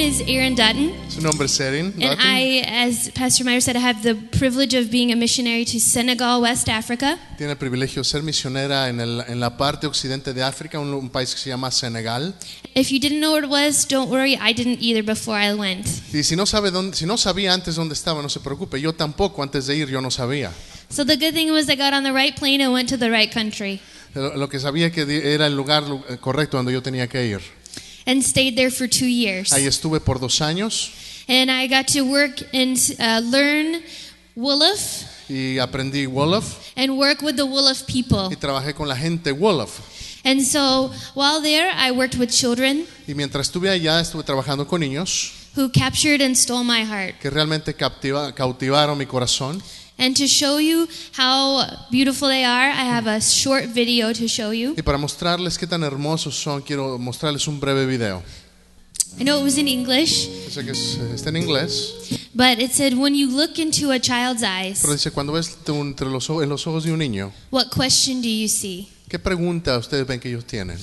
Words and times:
is 0.00 0.20
Erin 0.26 0.54
Dutton, 0.54 0.92
Su 1.08 1.20
nombre 1.20 1.46
es 1.46 1.60
Erin. 1.60 1.86
and 1.86 2.02
Dutton. 2.02 2.20
I, 2.26 2.60
as 2.66 3.10
Pastor 3.10 3.44
Meyer 3.44 3.60
said, 3.60 3.76
I 3.76 3.80
have 3.80 4.02
the 4.02 4.14
privilege 4.14 4.74
of 4.74 4.90
being 4.90 5.12
a 5.12 5.16
missionary 5.16 5.64
to 5.66 5.78
Senegal, 5.78 6.40
West 6.42 6.68
Africa. 6.68 7.18
Tiene 7.36 7.52
el 7.52 7.58
privilegio 7.58 8.00
de 8.02 8.04
ser 8.08 8.22
misionera 8.22 8.88
en, 8.88 9.00
el- 9.00 9.20
en 9.28 9.38
la 9.40 9.56
parte 9.56 9.86
occidente 9.86 10.32
de 10.32 10.42
África, 10.42 10.78
un, 10.78 10.92
un 10.94 11.10
país 11.10 11.34
que 11.34 11.40
se 11.40 11.50
llama 11.50 11.70
Senegal. 11.70 12.34
If 12.74 12.90
you 12.90 12.98
didn't 12.98 13.20
know 13.20 13.32
where 13.32 13.44
it 13.44 13.50
was, 13.50 13.86
don't 13.86 14.10
worry, 14.10 14.34
I 14.40 14.52
didn't 14.54 14.78
either 14.80 15.02
before 15.04 15.36
I 15.38 15.52
went. 15.54 15.86
Y 16.14 16.22
si 16.22 16.34
no, 16.36 16.46
sabe 16.46 16.70
dónde, 16.70 16.96
si 16.96 17.04
no 17.04 17.16
sabía 17.18 17.52
antes 17.52 17.74
dónde 17.76 17.94
estaba, 17.94 18.22
no 18.22 18.28
se 18.28 18.40
preocupe. 18.40 18.80
Yo 18.80 18.94
tampoco, 18.94 19.42
antes 19.42 19.66
de 19.66 19.76
ir, 19.76 19.88
yo 19.88 20.00
no 20.00 20.10
sabía. 20.10 20.50
So 20.88 21.04
the 21.04 21.16
good 21.16 21.34
thing 21.34 21.50
was 21.52 21.68
I 21.68 21.76
got 21.76 21.92
on 21.92 22.02
the 22.04 22.12
right 22.12 22.34
plane 22.34 22.60
and 22.64 22.72
went 22.72 22.88
to 22.88 22.96
the 22.98 23.10
right 23.10 23.32
country 23.32 23.80
Lo, 24.14 24.36
lo 24.36 24.48
que 24.48 24.58
sabía 24.58 24.90
que 24.90 25.02
era 25.34 25.46
el 25.46 25.54
lugar 25.54 25.84
lu- 25.84 26.02
eh, 26.08 26.16
correcto 26.20 26.56
donde 26.56 26.72
yo 26.72 26.82
tenía 26.82 27.06
que 27.06 27.24
ir. 27.26 27.40
And 28.06 28.22
stayed 28.22 28.56
there 28.56 28.70
for 28.70 28.88
two 28.88 29.06
years. 29.06 29.52
Ahí 29.52 29.66
estuve 29.66 30.00
por 30.00 30.18
dos 30.18 30.40
años 30.40 30.90
And 31.28 31.50
I 31.50 31.68
got 31.68 31.86
to 31.92 32.02
work 32.02 32.42
and 32.52 32.76
uh, 32.98 33.20
learn 33.22 33.82
Wolof 34.36 35.04
y 35.28 35.58
aprendí 35.58 36.06
Wolof 36.06 36.72
and 36.76 36.98
work 36.98 37.22
with 37.22 37.36
the 37.36 37.44
Wolof 37.46 37.84
people. 37.86 38.28
y 38.30 38.36
trabajé 38.36 38.74
con 38.74 38.88
la 38.88 38.96
gente 38.96 39.32
Wolof. 39.32 39.80
And 40.24 40.42
so 40.44 40.90
while 41.14 41.40
there, 41.40 41.70
I 41.74 41.92
worked 41.92 42.18
with 42.18 42.30
children 42.30 42.84
Y 43.06 43.14
mientras 43.14 43.46
estuve 43.48 43.70
allá, 43.70 44.00
estuve 44.00 44.22
trabajando 44.24 44.66
con 44.66 44.80
niños 44.80 45.32
who 45.56 45.70
captured 45.70 46.20
and 46.20 46.36
stole 46.36 46.62
my 46.64 46.84
heart. 46.84 47.18
que 47.20 47.30
realmente 47.30 47.74
captiva- 47.74 48.32
cautivaron 48.34 48.98
mi 48.98 49.06
corazón. 49.06 49.62
And 50.00 50.16
to 50.16 50.26
show 50.26 50.58
you 50.58 50.88
how 51.14 51.62
beautiful 51.90 52.28
they 52.28 52.42
are, 52.44 52.70
I 52.70 52.84
have 52.88 53.06
a 53.06 53.20
short 53.20 53.66
video 53.66 54.12
to 54.14 54.26
show 54.28 54.50
you. 54.50 54.74
Y 54.76 54.82
para 54.82 54.96
mostrarles 54.96 55.58
qué 55.58 55.66
tan 55.66 55.82
hermosos 55.84 56.34
son, 56.42 56.62
quiero 56.62 56.96
mostrarles 56.98 57.46
un 57.46 57.60
breve 57.60 57.84
video. 57.86 58.22
I 59.18 59.24
know 59.24 59.38
it 59.40 59.44
was 59.44 59.58
in 59.58 59.68
English, 59.68 60.26
sé 60.48 60.64
que 60.64 60.70
es- 60.70 60.96
eh, 60.96 61.12
está 61.14 61.28
en 61.28 61.36
inglés, 61.36 61.92
but 62.32 62.58
it 62.60 62.72
said, 62.72 62.94
When 62.94 63.14
you 63.14 63.28
look 63.28 63.58
into 63.58 63.90
a 63.90 63.98
child's 64.00 64.42
eyes, 64.42 64.78
pero 64.80 64.94
dice, 64.94 65.10
cuando 65.10 65.32
ves 65.34 65.58
entre 65.68 66.08
los, 66.08 66.30
ojos- 66.30 66.44
en 66.44 66.48
los 66.48 66.66
ojos 66.66 66.84
de 66.84 66.92
un 66.92 66.98
niño, 67.00 67.30
what 67.50 67.66
question 67.70 68.22
do 68.22 68.28
you 68.28 68.48
see? 68.48 68.88
¿qué 69.08 69.18
pregunta 69.18 69.76
ustedes 69.76 70.06
ven 70.06 70.18
que 70.20 70.30
ellos 70.30 70.46
tienen? 70.46 70.78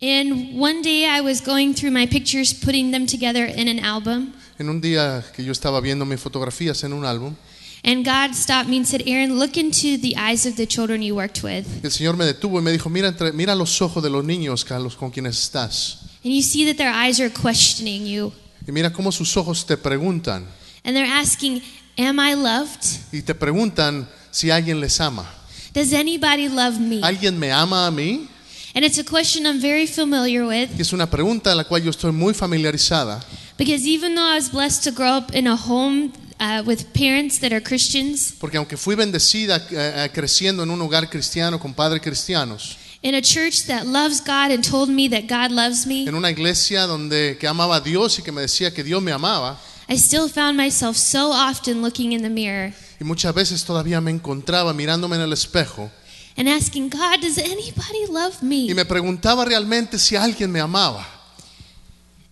And 0.00 0.58
one 0.60 0.82
day 0.82 1.04
I 1.04 1.20
was 1.20 1.40
going 1.40 1.74
through 1.74 1.92
my 1.92 2.06
pictures, 2.06 2.52
putting 2.52 2.90
them 2.90 3.06
together 3.06 3.44
in 3.46 3.68
an 3.68 3.78
album. 3.84 4.32
En 4.58 4.68
un 4.68 4.80
día 4.80 5.22
que 5.36 5.44
yo 5.44 5.52
estaba 5.52 5.80
viendo 5.80 6.04
mis 6.04 6.18
fotografías 6.20 6.82
en 6.82 6.92
un 6.92 7.04
álbum, 7.04 7.36
And 7.84 8.04
God 8.04 8.34
stopped 8.34 8.68
me 8.68 8.76
and 8.76 8.86
said, 8.86 9.02
Aaron, 9.08 9.38
look 9.40 9.56
into 9.56 9.98
the 9.98 10.14
eyes 10.16 10.46
of 10.46 10.54
the 10.56 10.66
children 10.66 11.02
you 11.02 11.16
worked 11.16 11.42
with. 11.42 11.66
el 11.84 11.90
Señor 11.90 12.16
me 12.16 12.24
detuvo 12.24 12.58
y 12.58 12.62
me 12.62 12.70
dijo, 12.70 12.88
mira, 12.88 13.08
entre- 13.08 13.32
mira 13.32 13.56
los 13.56 13.82
ojos 13.82 14.02
de 14.02 14.08
los 14.08 14.24
niños 14.24 14.64
con 14.96 15.10
quienes 15.10 15.36
estás. 15.38 15.98
And 16.24 16.32
you 16.32 16.42
see 16.42 16.64
that 16.66 16.76
their 16.76 16.92
eyes 16.92 17.18
are 17.20 17.28
questioning 17.30 18.06
you. 18.06 18.32
Y 18.66 18.70
mira 18.70 18.92
cómo 18.92 19.10
sus 19.10 19.36
ojos 19.36 19.66
te 19.66 19.76
preguntan. 19.76 20.46
And 20.84 20.94
they're 20.96 21.10
asking, 21.10 21.60
Am 21.98 22.18
I 22.20 22.34
loved? 22.34 22.84
Y 23.12 23.22
te 23.22 23.34
preguntan 23.34 24.08
si 24.30 24.50
alguien 24.50 24.80
les 24.80 25.00
ama. 25.00 25.28
Does 25.74 25.92
anybody 25.92 26.48
love 26.48 26.78
me? 26.78 27.00
¿Alguien 27.02 27.36
me 27.38 27.50
ama 27.50 27.86
a 27.86 27.90
mí? 27.90 28.28
And 28.74 28.84
it's 28.84 28.98
a 28.98 29.04
question 29.04 29.44
I'm 29.44 29.60
very 29.60 29.86
familiar 29.86 30.46
with 30.46 30.70
Y 30.78 30.80
es 30.82 30.92
una 30.92 31.10
pregunta 31.10 31.52
a 31.52 31.54
la 31.54 31.64
cual 31.64 31.82
yo 31.82 31.90
estoy 31.90 32.12
muy 32.12 32.32
familiarizada. 32.32 33.20
because 33.58 33.84
even 33.86 34.14
though 34.14 34.24
I 34.24 34.36
was 34.36 34.48
blessed 34.50 34.84
to 34.84 34.92
grow 34.92 35.16
up 35.18 35.34
in 35.34 35.46
a 35.46 35.56
home 35.56 36.12
uh, 36.42 36.62
with 36.66 36.92
parents 36.92 37.38
that 37.38 37.52
are 37.52 37.60
Christians, 37.60 38.34
Porque 38.38 38.56
aunque 38.56 38.76
fui 38.76 38.96
bendecida 38.96 39.56
eh, 39.70 40.06
eh, 40.06 40.10
creciendo 40.12 40.64
en 40.64 40.70
un 40.70 40.80
hogar 40.82 41.08
cristiano 41.08 41.58
con 41.60 41.72
padres 41.72 42.02
cristianos, 42.02 42.76
in 43.02 43.14
a 43.14 43.22
church 43.22 43.66
that 43.66 43.84
loves 43.86 44.20
God 44.20 44.50
and 44.50 44.68
told 44.68 44.88
me 44.88 45.08
that 45.08 45.28
God 45.28 45.52
loves 45.52 45.86
me, 45.86 46.04
en 46.06 46.14
una 46.14 46.30
iglesia 46.30 46.86
donde 46.86 47.36
que 47.38 47.46
amaba 47.46 47.76
a 47.76 47.80
Dios 47.80 48.18
y 48.18 48.22
que 48.22 48.32
me 48.32 48.40
decía 48.42 48.74
que 48.74 48.82
Dios 48.82 49.00
me 49.00 49.12
amaba, 49.12 49.58
I 49.88 49.96
still 49.96 50.28
found 50.28 50.56
myself 50.56 50.96
so 50.96 51.30
often 51.32 51.80
looking 51.80 52.12
in 52.12 52.22
the 52.22 52.30
mirror 52.30 52.72
y 53.00 53.04
muchas 53.04 53.32
veces 53.34 53.64
todavía 53.64 54.00
me 54.00 54.10
encontraba 54.10 54.72
mirándome 54.74 55.16
en 55.16 55.22
el 55.22 55.32
espejo 55.32 55.90
and 56.36 56.48
asking, 56.48 56.88
God, 56.88 57.20
does 57.20 57.38
anybody 57.38 58.06
love 58.10 58.42
me? 58.42 58.66
y 58.68 58.74
me 58.74 58.84
preguntaba 58.84 59.44
realmente 59.44 59.98
si 59.98 60.16
alguien 60.16 60.50
me 60.50 60.60
amaba. 60.60 61.06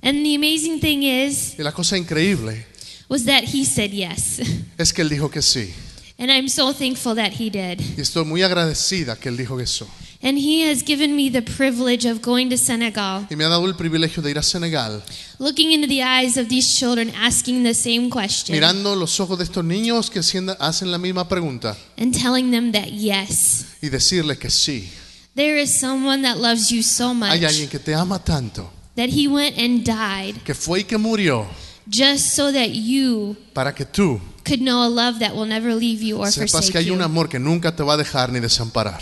And 0.02 0.24
the 0.24 0.34
amazing 0.34 0.80
thing 0.80 1.02
is, 1.02 1.54
Y 1.58 1.62
la 1.62 1.72
cosa 1.72 1.96
increíble 1.98 2.69
was 3.10 3.24
that 3.26 3.44
He 3.52 3.64
said 3.66 3.90
yes. 3.90 4.40
es 4.78 4.92
que 4.94 5.02
él 5.02 5.10
dijo 5.10 5.30
que 5.30 5.42
sí. 5.42 5.70
And 6.18 6.30
I'm 6.30 6.48
so 6.48 6.72
thankful 6.72 7.14
that 7.16 7.32
He 7.38 7.50
did. 7.50 7.80
Y 7.96 8.00
estoy 8.00 8.24
muy 8.24 8.42
agradecida 8.42 9.16
que 9.16 9.28
él 9.30 9.36
dijo 9.36 9.58
eso. 9.60 9.86
And 10.22 10.36
He 10.36 10.70
has 10.70 10.82
given 10.84 11.16
me 11.16 11.30
the 11.30 11.40
privilege 11.40 12.04
of 12.04 12.20
going 12.20 12.50
to 12.50 12.58
Senegal, 12.58 13.26
Y 13.30 13.36
me 13.36 13.44
ha 13.44 13.48
dado 13.48 13.64
el 13.66 13.74
privilegio 13.74 14.22
de 14.22 14.30
ir 14.30 14.38
a 14.38 14.42
Senegal, 14.42 15.02
looking 15.38 15.72
into 15.72 15.88
the 15.88 16.02
eyes 16.02 16.36
of 16.36 16.48
these 16.48 16.76
children, 16.78 17.10
asking 17.16 17.64
the 17.64 17.72
same 17.72 18.10
question, 18.10 18.54
mirando 18.54 18.94
los 18.94 19.18
ojos 19.18 19.38
de 19.38 19.44
estos 19.44 19.64
niños 19.64 20.10
que 20.10 20.20
hacen 20.20 20.90
la 20.90 20.98
misma 20.98 21.26
pregunta 21.26 21.74
and 21.96 22.14
telling 22.14 22.50
them 22.50 22.70
that 22.72 22.88
yes, 22.88 23.64
y 23.80 23.88
decirle 23.88 24.36
que 24.36 24.50
sí. 24.50 24.90
there 25.34 25.58
is 25.58 25.70
someone 25.70 26.20
that 26.20 26.36
loves 26.36 26.68
you 26.70 26.82
so 26.82 27.14
much 27.14 27.30
Hay 27.30 27.46
alguien 27.46 27.70
que 27.70 27.78
te 27.78 27.94
ama 27.94 28.18
tanto, 28.22 28.70
that 28.96 29.08
He 29.08 29.26
went 29.26 29.56
and 29.58 29.84
died 29.86 30.36
que 30.44 30.54
fue 30.54 30.80
y 30.80 30.84
que 30.84 30.98
murió 30.98 31.46
just 31.90 32.34
so 32.36 32.52
that 32.52 32.70
you 32.70 33.36
para 33.52 33.74
que 33.74 33.84
tú 33.84 34.20
could 34.44 34.60
know 34.60 34.82
a 34.84 34.88
love 34.88 35.18
that 35.18 35.34
will 35.34 35.46
never 35.46 35.74
leave 35.74 36.02
you 36.02 36.18
or 36.18 36.26
sepas 36.26 36.52
forsake 36.52 36.72
que 36.72 36.78
hay 36.78 36.90
un 36.90 36.98
you. 36.98 37.04
amor 37.04 37.28
que 37.28 37.38
nunca 37.38 37.74
te 37.74 37.82
va 37.82 37.94
a 37.94 37.96
dejar 37.96 38.30
ni 38.30 38.40
desamparar. 38.40 39.00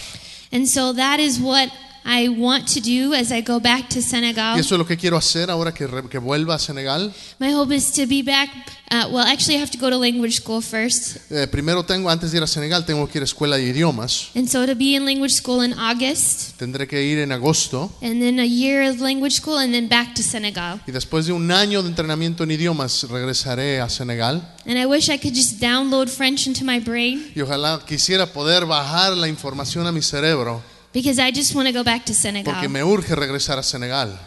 And 0.51 0.67
so 0.67 0.95
that 0.95 1.21
is 1.21 1.39
what 1.39 1.71
I 2.11 2.27
want 2.31 2.67
to 2.73 2.81
do 2.81 3.13
as 3.13 3.31
I 3.31 3.43
go 3.43 3.61
back 3.61 3.91
to 3.91 4.01
Senegal. 4.01 4.57
Y 4.57 4.61
eso 4.61 4.75
es 4.75 4.79
lo 4.79 4.87
que 4.87 4.97
quiero 4.97 5.19
hacer 5.19 5.51
ahora 5.51 5.75
que, 5.75 5.87
re- 5.87 6.09
que 6.09 6.17
vuelva 6.19 6.55
a 6.55 6.59
Senegal. 6.59 7.13
My 7.39 7.53
hope 7.53 7.75
is 7.75 7.93
to 7.93 8.07
be 8.07 8.23
back. 8.23 8.49
Uh, 8.91 9.07
well, 9.13 9.27
actually, 9.27 9.57
I 9.57 9.61
have 9.61 9.71
to 9.73 9.79
go 9.79 9.91
to 9.91 9.99
language 9.99 10.37
school 10.37 10.63
first. 10.63 11.19
Eh, 11.31 11.47
primero 11.47 11.85
tengo, 11.85 12.09
antes 12.09 12.31
de 12.33 12.39
ir 12.39 12.43
a 12.43 12.47
Senegal, 12.47 12.87
tengo 12.87 13.07
que 13.07 13.19
ir 13.19 13.23
a 13.23 13.27
escuela 13.27 13.59
de 13.59 13.65
idiomas. 13.65 14.31
And 14.35 14.49
so 14.49 14.65
to 14.67 14.75
be 14.75 14.95
in 14.97 15.05
language 15.05 15.35
school 15.35 15.63
in 15.63 15.75
August, 15.75 16.57
Tendré 16.59 16.89
que 16.89 17.03
ir 17.03 17.19
en 17.19 17.31
agosto. 17.33 17.93
and 18.01 18.23
then 18.23 18.41
a 18.41 18.47
year 18.47 18.89
of 18.91 19.01
language 19.03 19.35
school, 19.35 19.59
and 19.59 19.75
then 19.75 19.89
back 19.89 20.15
to 20.15 20.23
Senegal. 20.23 20.81
Y 20.87 20.93
después 20.93 21.27
de 21.27 21.35
un 21.35 21.51
año 21.53 21.83
de 21.83 21.91
entrenamiento 21.91 22.45
en 22.45 22.53
idiomas, 22.53 23.07
regresaré 23.11 23.83
a 23.83 23.91
Senegal. 23.91 24.41
And 24.65 24.79
I 24.79 24.87
wish 24.87 25.11
I 25.11 25.19
could 25.19 25.35
just 25.35 25.61
download 25.61 26.09
French 26.09 26.47
into 26.47 26.65
my 26.65 26.79
brain 26.81 27.31
Y 27.37 27.41
ojalá 27.43 27.81
quisiera 27.87 28.33
poder 28.33 28.65
bajar 28.65 29.15
la 29.15 29.29
información 29.29 29.87
a 29.87 29.93
mi 29.93 30.01
cerebro, 30.01 30.63
because 30.93 31.19
I 31.19 31.31
just 31.33 31.55
want 31.55 31.67
to 31.69 31.73
go 31.73 31.83
back 31.85 32.05
to 32.07 32.13
porque 32.13 32.21
Senegal. 32.23 32.69
me 32.69 32.81
urge 32.83 33.15
regresar 33.15 33.59
a 33.59 33.63
Senegal. 33.63 34.19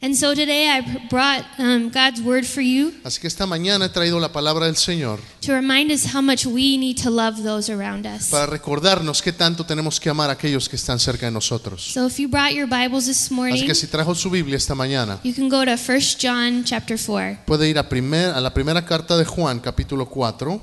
And 0.00 0.14
so 0.14 0.32
today 0.32 0.68
I 0.68 0.80
brought 1.10 1.44
um, 1.58 1.90
God's 1.90 2.20
word 2.22 2.44
for 2.46 2.60
you 2.62 2.92
Así 3.02 3.18
que 3.20 3.26
esta 3.26 3.46
mañana 3.46 3.86
he 3.86 3.88
traído 3.88 4.20
la 4.20 4.30
palabra 4.30 4.66
del 4.66 4.76
Señor 4.76 5.18
to 5.40 5.52
remind 5.52 5.90
us 5.90 6.14
how 6.14 6.22
much 6.22 6.46
we 6.46 6.78
need 6.78 7.02
to 7.02 7.10
love 7.10 7.42
those 7.42 7.68
around 7.68 8.06
us. 8.06 8.30
para 8.30 8.46
recordarnos 8.46 9.20
qué 9.20 9.32
tanto 9.32 9.64
tenemos 9.66 9.98
que 9.98 10.08
amar 10.08 10.30
a 10.30 10.34
aquellos 10.34 10.68
que 10.68 10.76
están 10.76 11.00
cerca 11.00 11.26
de 11.26 11.32
nosotros. 11.32 11.82
So 11.82 12.06
if 12.06 12.20
you 12.20 12.28
brought 12.28 12.52
your 12.52 12.68
Bibles 12.68 13.06
this 13.06 13.22
Así 13.26 13.34
morning, 13.34 13.66
que 13.66 13.74
si 13.74 13.88
trajo 13.88 14.14
su 14.14 14.30
Biblia 14.30 14.56
esta 14.56 14.76
mañana, 14.76 15.18
you 15.24 15.34
can 15.34 15.48
go 15.48 15.64
to 15.64 15.72
1 15.72 16.00
John 16.20 16.62
chapter 16.64 16.96
4. 16.96 17.40
puede 17.44 17.68
ir 17.68 17.76
a, 17.76 17.88
primer- 17.88 18.30
a 18.36 18.40
la 18.40 18.54
primera 18.54 18.84
carta 18.84 19.16
de 19.16 19.24
Juan, 19.24 19.58
capítulo 19.58 20.06
4. 20.06 20.62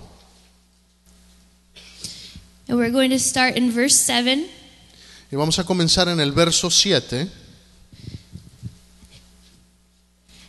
And 2.70 2.78
we're 2.80 2.90
going 2.90 3.10
to 3.10 3.20
start 3.20 3.58
in 3.58 3.70
verse 3.70 3.96
7. 4.00 4.46
Y 5.36 5.38
vamos 5.38 5.60
a 5.60 5.66
comenzar 5.66 6.08
en 6.08 6.22
el 6.22 6.32
verso 6.32 6.70
7. 6.72 7.30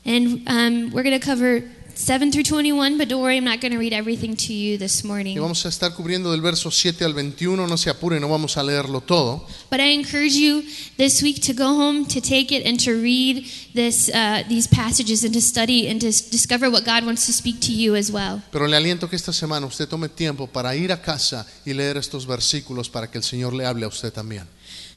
And 0.05 0.49
um, 0.49 0.93
we're 0.93 1.03
going 1.03 1.11
to 1.11 1.19
cover 1.19 1.65
7 1.97 2.31
through 2.31 2.45
21, 2.45 2.97
but 2.97 3.09
don't 3.09 3.21
worry, 3.21 3.37
I'm 3.37 3.43
not 3.45 3.61
going 3.61 3.73
to 3.73 3.81
read 3.81 3.93
everything 3.93 4.37
to 4.37 4.53
you 4.53 4.79
this 4.79 5.03
Y 5.03 5.09
morning. 5.09 5.41
vamos 5.41 5.67
a 5.67 5.71
estar 5.71 5.93
cubriendo 5.93 6.31
del 6.31 6.41
verso 6.41 6.71
7 6.71 7.05
al 7.05 7.15
21. 7.15 7.67
No 7.67 7.77
se 7.77 7.91
apure, 7.91 8.21
no 8.21 8.29
vamos 8.29 8.57
a 8.57 8.63
leerlo 8.63 9.01
todo. 9.01 9.45
But 9.73 9.81
I 9.81 9.93
encourage 9.93 10.37
you 10.37 10.63
this 10.99 11.21
week 11.21 11.43
to 11.47 11.53
go 11.53 11.75
home, 11.75 12.07
to 12.07 12.21
take 12.21 12.53
it, 12.53 12.65
and 12.65 12.79
to 12.85 12.93
read 12.93 13.45
this, 13.75 14.09
uh, 14.15 14.45
these 14.49 14.69
passages, 14.69 15.25
and 15.25 15.35
to 15.35 15.41
study, 15.41 15.89
and 15.89 16.01
to 16.01 16.13
discover 16.31 16.71
what 16.71 16.85
God 16.85 17.05
wants 17.05 17.27
to 17.27 17.33
speak 17.33 17.59
to 17.63 17.73
you 17.73 17.97
as 17.97 18.13
well. 18.13 18.41
Pero 18.53 18.69
le 18.69 18.77
aliento 18.77 19.11
que 19.11 19.17
esta 19.17 19.33
semana 19.33 19.67
usted 19.67 19.89
tome 19.89 20.09
tiempo 20.09 20.47
para 20.47 20.77
ir 20.77 20.93
a 20.93 21.03
casa 21.03 21.45
y 21.65 21.73
leer 21.73 21.97
estos 21.97 22.25
versículos 22.25 22.89
para 22.89 23.11
que 23.11 23.19
el 23.19 23.25
Señor 23.25 23.53
le 23.53 23.67
hable 23.67 23.85
a 23.85 23.89
usted 23.89 24.13
también. 24.13 24.47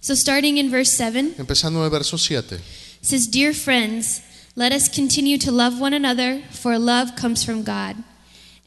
So, 0.01 0.15
starting 0.15 0.57
in 0.57 0.69
verse 0.69 0.91
7, 0.93 1.35
Empezando 1.37 1.79
en 1.79 1.85
el 1.85 1.89
verso 1.89 2.17
7. 2.17 2.59
says, 3.01 3.27
Dear 3.27 3.53
friends, 3.53 4.21
let 4.55 4.71
us 4.71 4.87
continue 4.87 5.37
to 5.39 5.51
love 5.51 5.79
one 5.79 5.93
another, 5.93 6.41
for 6.51 6.77
love 6.79 7.15
comes 7.15 7.43
from 7.43 7.63
God. 7.63 7.97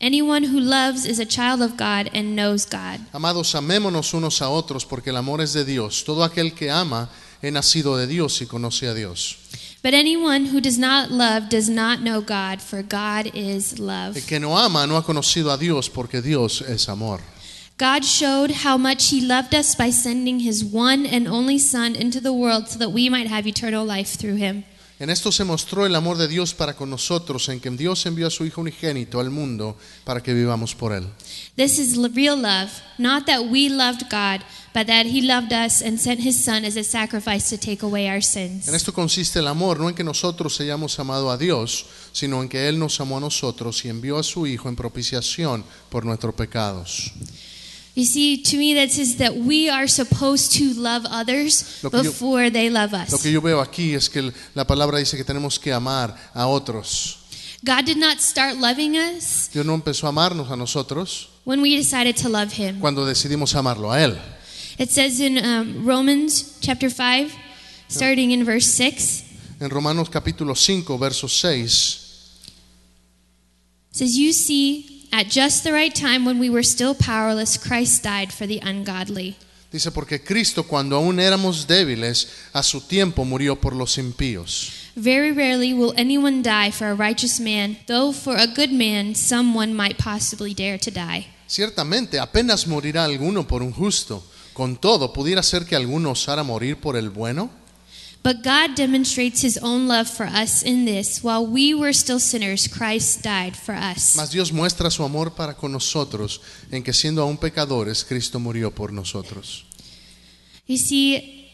Anyone 0.01 0.43
who 0.45 0.59
loves 0.59 1.07
is 1.07 1.19
a 1.21 1.25
child 1.25 1.63
of 1.63 1.77
God 1.77 2.11
and 2.13 2.35
knows 2.35 2.67
God. 2.67 3.01
Amados, 3.15 3.55
amémonos 3.55 4.13
unos 4.13 4.43
a 4.43 4.51
otros 4.51 4.85
porque 4.85 5.11
el 5.11 5.17
amor 5.17 5.41
es 5.41 5.53
de 5.55 5.65
Dios. 5.65 6.03
Todo 6.05 6.23
aquel 6.23 6.55
que 6.55 6.71
ama 6.71 7.09
he 7.41 7.51
nacido 7.51 7.97
de 7.97 8.07
Dios 8.09 8.41
y 8.43 8.47
conoce 8.47 8.89
a 8.89 8.95
Dios. 8.95 9.39
But 9.83 9.95
anyone 9.95 10.47
who 10.47 10.61
does 10.61 10.77
not 10.79 11.11
love 11.11 11.49
does 11.49 11.69
not 11.69 12.01
know 12.01 12.21
God, 12.21 12.61
for 12.61 12.83
God 12.83 13.31
is 13.35 13.79
love. 13.79 14.17
El 14.17 14.23
que 14.27 14.39
no 14.39 14.57
ama 14.59 14.87
no 14.87 14.97
ha 14.97 15.03
conocido 15.03 15.51
a 15.53 15.57
Dios 15.57 15.89
porque 15.89 16.21
Dios 16.21 16.63
es 16.63 16.89
amor. 16.89 17.21
God 17.83 18.05
showed 18.05 18.53
how 18.65 18.79
much 18.79 19.11
He 19.11 19.21
loved 19.21 19.57
us 19.57 19.75
by 19.75 19.91
sending 19.91 20.39
His 20.39 20.65
one 20.65 21.05
and 21.05 21.27
only 21.27 21.59
Son 21.59 21.97
into 21.97 22.21
the 22.21 22.33
world 22.33 22.69
so 22.69 22.79
that 22.79 22.91
we 22.91 23.09
might 23.09 23.27
have 23.27 23.45
eternal 23.45 23.85
life 23.85 24.17
through 24.17 24.37
Him. 24.37 24.63
En 25.01 25.11
esto 25.11 25.33
se 25.33 25.43
mostró 25.43 25.85
el 25.85 25.97
amor 25.97 26.17
de 26.17 26.29
Dios 26.29 26.55
para 26.55 26.75
con 26.75 26.89
nosotros, 26.89 27.49
en 27.49 27.59
que 27.59 27.71
Dios 27.71 28.07
envió 28.07 28.29
a 28.29 28.31
su 28.31 28.45
Hijo 28.45 28.61
unigénito 28.61 29.19
al 29.19 29.31
mundo 29.31 29.77
para 30.05 30.23
que 30.23 30.33
vivamos 30.33 30.77
por 30.77 30.93
Él. 30.93 31.09
This 31.57 31.81
is 31.81 31.99
real 31.99 32.41
love, 32.41 32.71
not 32.99 33.27
that 33.27 33.51
we 33.51 33.69
loved 33.69 34.03
God, 34.09 34.45
but 34.73 34.87
that 34.87 35.07
He 35.07 35.21
loved 35.21 35.53
us 35.53 35.83
and 35.83 35.99
sent 35.99 36.21
His 36.21 36.37
Son 36.37 36.65
as 36.65 36.77
a 36.77 36.85
sacrifice 36.85 37.51
to 37.51 37.59
take 37.59 37.83
away 37.83 38.09
our 38.09 38.23
sins. 38.23 38.69
En 38.69 38.77
esto 38.77 38.93
consiste 38.93 39.41
el 39.41 39.49
amor, 39.49 39.81
no 39.81 39.89
en 39.89 39.97
que 39.97 40.05
nosotros 40.05 40.61
hayamos 40.61 41.01
amado 41.01 41.33
a 41.33 41.37
Dios, 41.37 41.87
sino 42.13 42.41
en 42.43 42.49
que 42.49 42.69
Él 42.69 42.79
nos 42.79 43.01
amó 43.01 43.17
a 43.17 43.21
nosotros 43.21 43.85
y 43.85 43.89
envió 43.89 44.19
a 44.19 44.23
su 44.23 44.47
Hijo 44.47 44.69
en 44.69 44.77
propiciación 44.77 45.65
por 45.91 46.05
nuestros 46.05 46.33
pecados. 46.37 47.11
You 47.95 48.07
see, 48.07 48.43
to 48.45 48.57
me, 48.57 48.73
that 48.75 48.91
says 48.91 49.17
that 49.19 49.35
we 49.37 49.69
are 49.69 49.87
supposed 49.87 50.53
to 50.59 50.73
love 50.81 51.05
others 51.11 51.81
que 51.83 51.91
yo- 51.91 52.03
before 52.03 52.51
they 52.51 52.71
love 52.71 52.95
us. 52.95 53.13
Lo 53.13 53.19
que 53.19 53.31
yo 53.31 53.41
veo 53.43 53.61
aquí 53.61 53.95
es 53.95 54.09
que 54.09 54.21
el- 54.21 54.33
la 54.55 54.65
palabra 54.67 54.99
dice 54.99 55.17
que 55.19 55.25
tenemos 55.25 55.59
que 55.59 55.73
amar 55.73 56.17
a 56.35 56.47
otros. 56.47 57.19
God 57.65 57.85
did 57.85 57.99
not 57.99 58.19
start 58.21 58.57
loving 58.59 58.97
us 58.97 59.49
Dios 59.53 59.65
no 59.65 59.75
empezó 59.75 60.07
a 60.07 60.09
amarnos 60.09 60.51
a 60.51 60.57
nosotros 60.57 61.29
when 61.45 61.61
we 61.61 61.77
decided 61.77 62.17
to 62.17 62.29
love 62.29 62.51
Him. 62.59 62.81
cuando 62.81 63.05
decidimos 63.07 63.55
amarlo 63.55 63.93
a 63.93 64.01
Él. 64.03 64.17
It 64.79 64.91
says 64.91 65.21
in 65.21 65.37
um, 65.39 65.85
Romans 65.87 66.57
chapter 66.61 66.89
5, 66.91 67.31
starting 67.89 68.31
in 68.33 68.45
verse 68.45 68.67
6, 68.67 69.23
En 69.61 69.69
Romanos 69.71 70.09
capítulo 70.09 70.57
5, 70.57 70.97
verso 70.99 71.29
6, 71.29 71.99
it 73.91 73.97
says, 73.99 74.17
You 74.17 74.33
see, 74.33 74.92
at 75.13 75.29
just 75.29 75.63
the 75.63 75.73
right 75.73 75.95
time 75.95 76.25
when 76.25 76.39
we 76.39 76.51
were 76.51 76.63
still 76.63 76.95
powerless, 76.95 77.57
Christ 77.57 78.03
died 78.03 78.33
for 78.33 78.47
the 78.47 78.61
ungodly. 78.63 79.37
dice, 79.73 79.91
porque 79.91 80.23
Cristo 80.23 80.65
cuando 80.65 80.97
aún 80.97 81.19
éramos 81.19 81.67
débiles, 81.67 82.29
a 82.53 82.63
su 82.63 82.83
tiempo 82.83 83.25
murió 83.25 83.61
por 83.61 83.75
los 83.75 83.97
impíos. 83.99 84.71
Very 84.95 85.33
rarely 85.33 85.73
will 85.73 85.95
anyone 85.97 86.43
die 86.43 86.71
for 86.71 86.89
a 86.89 86.95
righteous 86.95 87.41
man, 87.41 87.79
though 87.87 88.13
for 88.13 88.37
a 88.37 88.47
good 88.47 88.71
man 88.71 89.15
someone 89.15 89.73
might 89.75 89.97
possibly 89.97 90.53
dare 90.53 90.79
to 90.79 90.91
die. 90.91 91.27
Ciertamente, 91.47 92.19
apenas 92.19 92.67
morirá 92.67 93.05
alguno 93.05 93.47
por 93.47 93.63
un 93.63 93.73
justo. 93.73 94.23
Con 94.53 94.77
todo, 94.77 95.15
¿pudiera 95.15 95.43
ser 95.43 95.65
que 95.65 95.75
alguno 95.75 96.11
osara 96.11 96.43
morir 96.43 96.77
por 96.77 96.97
el 96.97 97.09
bueno? 97.09 97.51
But 98.23 98.45
God 98.45 98.77
demonstrates 98.77 99.43
his 99.43 99.59
own 99.59 99.89
love 99.89 100.09
for 100.09 100.27
us 100.27 100.63
in 100.63 100.85
this 100.85 101.25
while 101.25 101.45
we 101.45 101.75
were 101.75 101.93
still 101.93 102.21
sinners, 102.21 102.69
Christ 102.69 103.23
died 103.23 103.57
for 103.57 103.75
us. 103.75 104.15
Mas 104.15 104.31
Dios 104.31 104.53
muestra 104.53 104.91
su 104.91 105.03
amor 105.03 105.31
para 105.31 105.55
con 105.55 105.73
nosotros, 105.73 106.41
en 106.71 106.85
que 106.85 106.93
siendo 106.93 107.23
aún 107.23 107.37
pecadores, 107.37 108.05
Cristo 108.05 108.39
murió 108.39 108.73
por 108.73 108.93
nosotros. 108.93 109.65
You 110.67 110.77
see, 110.77 111.51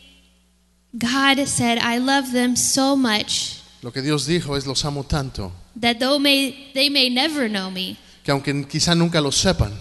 God 0.96 1.46
said, 1.46 1.78
I 1.78 1.98
love 1.98 2.32
them 2.32 2.54
so 2.54 2.96
much 2.96 3.58
Lo 3.80 3.92
que 3.92 4.02
Dios 4.02 4.26
dijo 4.26 4.56
es, 4.56 4.66
los 4.66 4.84
amo 4.84 5.04
tanto, 5.04 5.52
that 5.80 5.98
though 6.00 6.18
may, 6.18 6.72
they 6.74 6.90
may 6.90 7.08
never 7.08 7.48
know 7.48 7.70
me, 7.70 7.96
que 8.24 8.32
aunque 8.32 8.66
quizá 8.66 8.94
nunca 8.96 9.20
lo 9.20 9.30
sepan, 9.30 9.72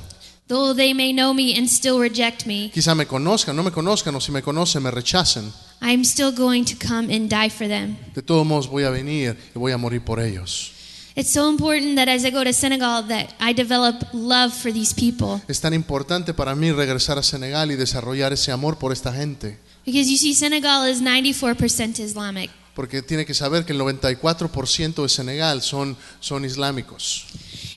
though 0.47 0.73
they 0.73 0.93
may 0.93 1.11
know 1.13 1.33
me 1.33 1.57
and 1.57 1.67
still 1.69 1.99
reject 1.99 2.45
me, 2.45 2.71
quizá 2.73 2.95
me 2.95 3.05
conozcan, 3.05 3.55
no 3.55 3.63
me 3.63 3.71
conozcan, 3.71 4.15
o 4.15 4.19
si 4.19 4.31
me 4.31 4.41
conocen, 4.41 4.81
me 4.83 4.91
rechacen, 4.91 5.51
I'm 5.81 6.03
still 6.03 6.31
going 6.31 6.65
to 6.65 6.75
come 6.75 7.09
and 7.13 7.29
die 7.29 7.49
for 7.49 7.67
them. 7.67 7.97
de 8.13 8.21
todos 8.21 8.45
modos 8.45 8.67
voy 8.67 8.83
a 8.83 8.89
venir 8.89 9.37
y 9.55 9.59
voy 9.59 9.71
a 9.71 9.77
morir 9.77 10.01
por 10.03 10.19
ellos. 10.19 10.73
It's 11.15 11.31
so 11.33 11.49
important 11.49 11.95
that 11.95 12.07
as 12.09 12.23
I 12.25 12.29
go 12.29 12.43
to 12.43 12.53
Senegal 12.53 13.07
that 13.07 13.33
I 13.39 13.51
develop 13.51 13.95
love 14.13 14.53
for 14.53 14.71
these 14.71 14.93
people. 14.93 15.41
Es 15.47 15.59
tan 15.59 15.73
importante 15.73 16.33
para 16.35 16.53
mí 16.53 16.71
regresar 16.71 17.17
a 17.17 17.23
Senegal 17.23 17.71
y 17.71 17.75
desarrollar 17.75 18.33
ese 18.33 18.51
amor 18.51 18.77
por 18.77 18.93
esta 18.93 19.11
gente, 19.11 19.57
Because 19.83 20.09
you 20.11 20.17
see, 20.17 20.35
Senegal 20.35 20.85
is 20.87 21.01
94% 21.01 21.99
Islamic. 21.99 22.51
porque 22.75 23.01
tiene 23.01 23.25
que 23.25 23.33
saber 23.33 23.65
que 23.65 23.73
el 23.73 23.79
94% 23.79 25.01
de 25.01 25.09
Senegal 25.09 25.61
son, 25.63 25.97
son 26.19 26.45
islámicos. 26.45 27.25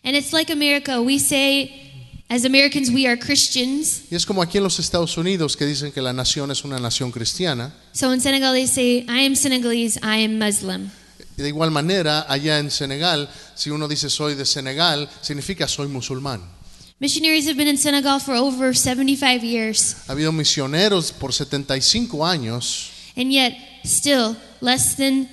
And 0.04 0.14
it's 0.16 0.32
like 0.32 0.52
America. 0.52 1.00
We 1.00 1.18
say, 1.18 1.89
as 2.30 2.44
Americans, 2.44 2.90
we 2.90 3.06
are 3.06 3.18
Christians. 3.18 4.02
Y 4.10 4.14
es 4.14 4.24
como 4.24 4.40
aquí 4.40 4.58
en 4.58 4.64
los 4.64 4.78
Estados 4.78 5.18
Unidos 5.18 5.56
que 5.56 5.66
dicen 5.66 5.90
que 5.92 6.00
la 6.00 6.12
nación 6.12 6.50
es 6.50 6.64
una 6.64 6.78
nación 6.78 7.10
cristiana. 7.10 7.74
So 7.92 8.14
in 8.14 8.20
Senegal, 8.20 8.54
they 8.54 8.66
say, 8.66 9.04
I 9.08 9.26
am 9.26 9.34
Senegalese, 9.34 9.98
I 10.02 10.24
am 10.24 10.38
Muslim. 10.38 10.90
Y 11.36 11.42
de 11.42 11.48
igual 11.48 11.70
manera, 11.70 12.24
allá 12.28 12.58
en 12.58 12.70
Senegal, 12.70 13.28
si 13.54 13.70
uno 13.70 13.88
dice 13.88 14.08
soy 14.08 14.34
de 14.36 14.46
Senegal, 14.46 15.10
significa 15.20 15.66
soy 15.66 15.88
musulmán. 15.88 16.40
Missionaries 17.00 17.46
have 17.46 17.56
been 17.56 17.68
in 17.68 17.78
Senegal 17.78 18.20
for 18.20 18.34
over 18.34 18.76
75 18.76 19.42
years. 19.42 19.96
Ha 20.06 20.12
habido 20.12 20.30
misioneros 20.32 21.12
por 21.12 21.32
75 21.32 22.24
años 22.24 22.90
And 23.16 23.32
yet, 23.32 23.56
still, 23.84 24.36
less 24.60 24.96
than, 24.96 25.28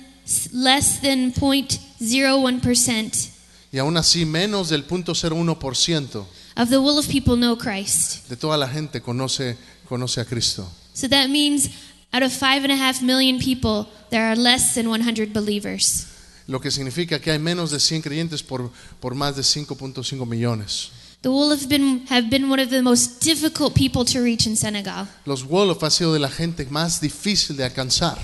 less 0.52 1.00
than 1.00 1.32
0.01% 1.32 3.28
y 3.70 3.78
aún 3.78 3.96
así 3.98 4.24
menos 4.24 4.70
del 4.70 4.86
0.01% 4.86 6.24
of 6.58 6.68
the 6.68 6.80
will 6.80 6.98
of 6.98 7.08
people 7.08 7.36
know 7.36 7.56
Christ. 7.56 8.28
de 8.28 8.36
toda 8.36 8.56
la 8.56 8.66
gente 8.68 9.00
conoce, 9.00 9.56
conoce 9.88 10.20
a 10.20 10.24
Cristo. 10.24 10.68
So 10.92 11.08
that 11.08 11.28
means 11.30 11.70
out 12.12 12.22
of 12.22 12.32
five 12.32 12.64
and 12.64 12.72
a 12.72 12.76
half 12.76 13.00
million 13.00 13.38
people, 13.38 13.86
there 14.10 14.24
are 14.24 14.36
less 14.36 14.74
than 14.74 14.88
100 14.90 15.32
believers. 15.32 16.06
Lo 16.48 16.60
que 16.60 16.70
significa 16.70 17.20
que 17.20 17.30
hay 17.30 17.38
menos 17.38 17.70
de 17.70 17.78
100 17.78 18.02
creyentes 18.02 18.42
por, 18.42 18.70
por 19.00 19.14
más 19.14 19.36
de 19.36 19.42
5.5 19.42 20.26
millones. 20.26 20.90
The 21.20 21.28
Wolof 21.28 21.68
been, 21.68 22.06
have 22.08 22.28
been 22.30 22.50
one 22.50 22.60
of 22.62 22.70
the 22.70 22.80
most 22.80 23.22
difficult 23.22 23.74
people 23.74 24.04
to 24.04 24.22
reach 24.22 24.46
in 24.46 24.56
Senegal. 24.56 25.06
Los 25.26 25.44
Wolof 25.44 25.82
ha 25.82 25.90
sido 25.90 26.12
de 26.12 26.20
la 26.20 26.28
gente 26.30 26.64
más 26.66 27.00
difícil 27.00 27.56
de 27.56 27.64
alcanzar. 27.64 28.18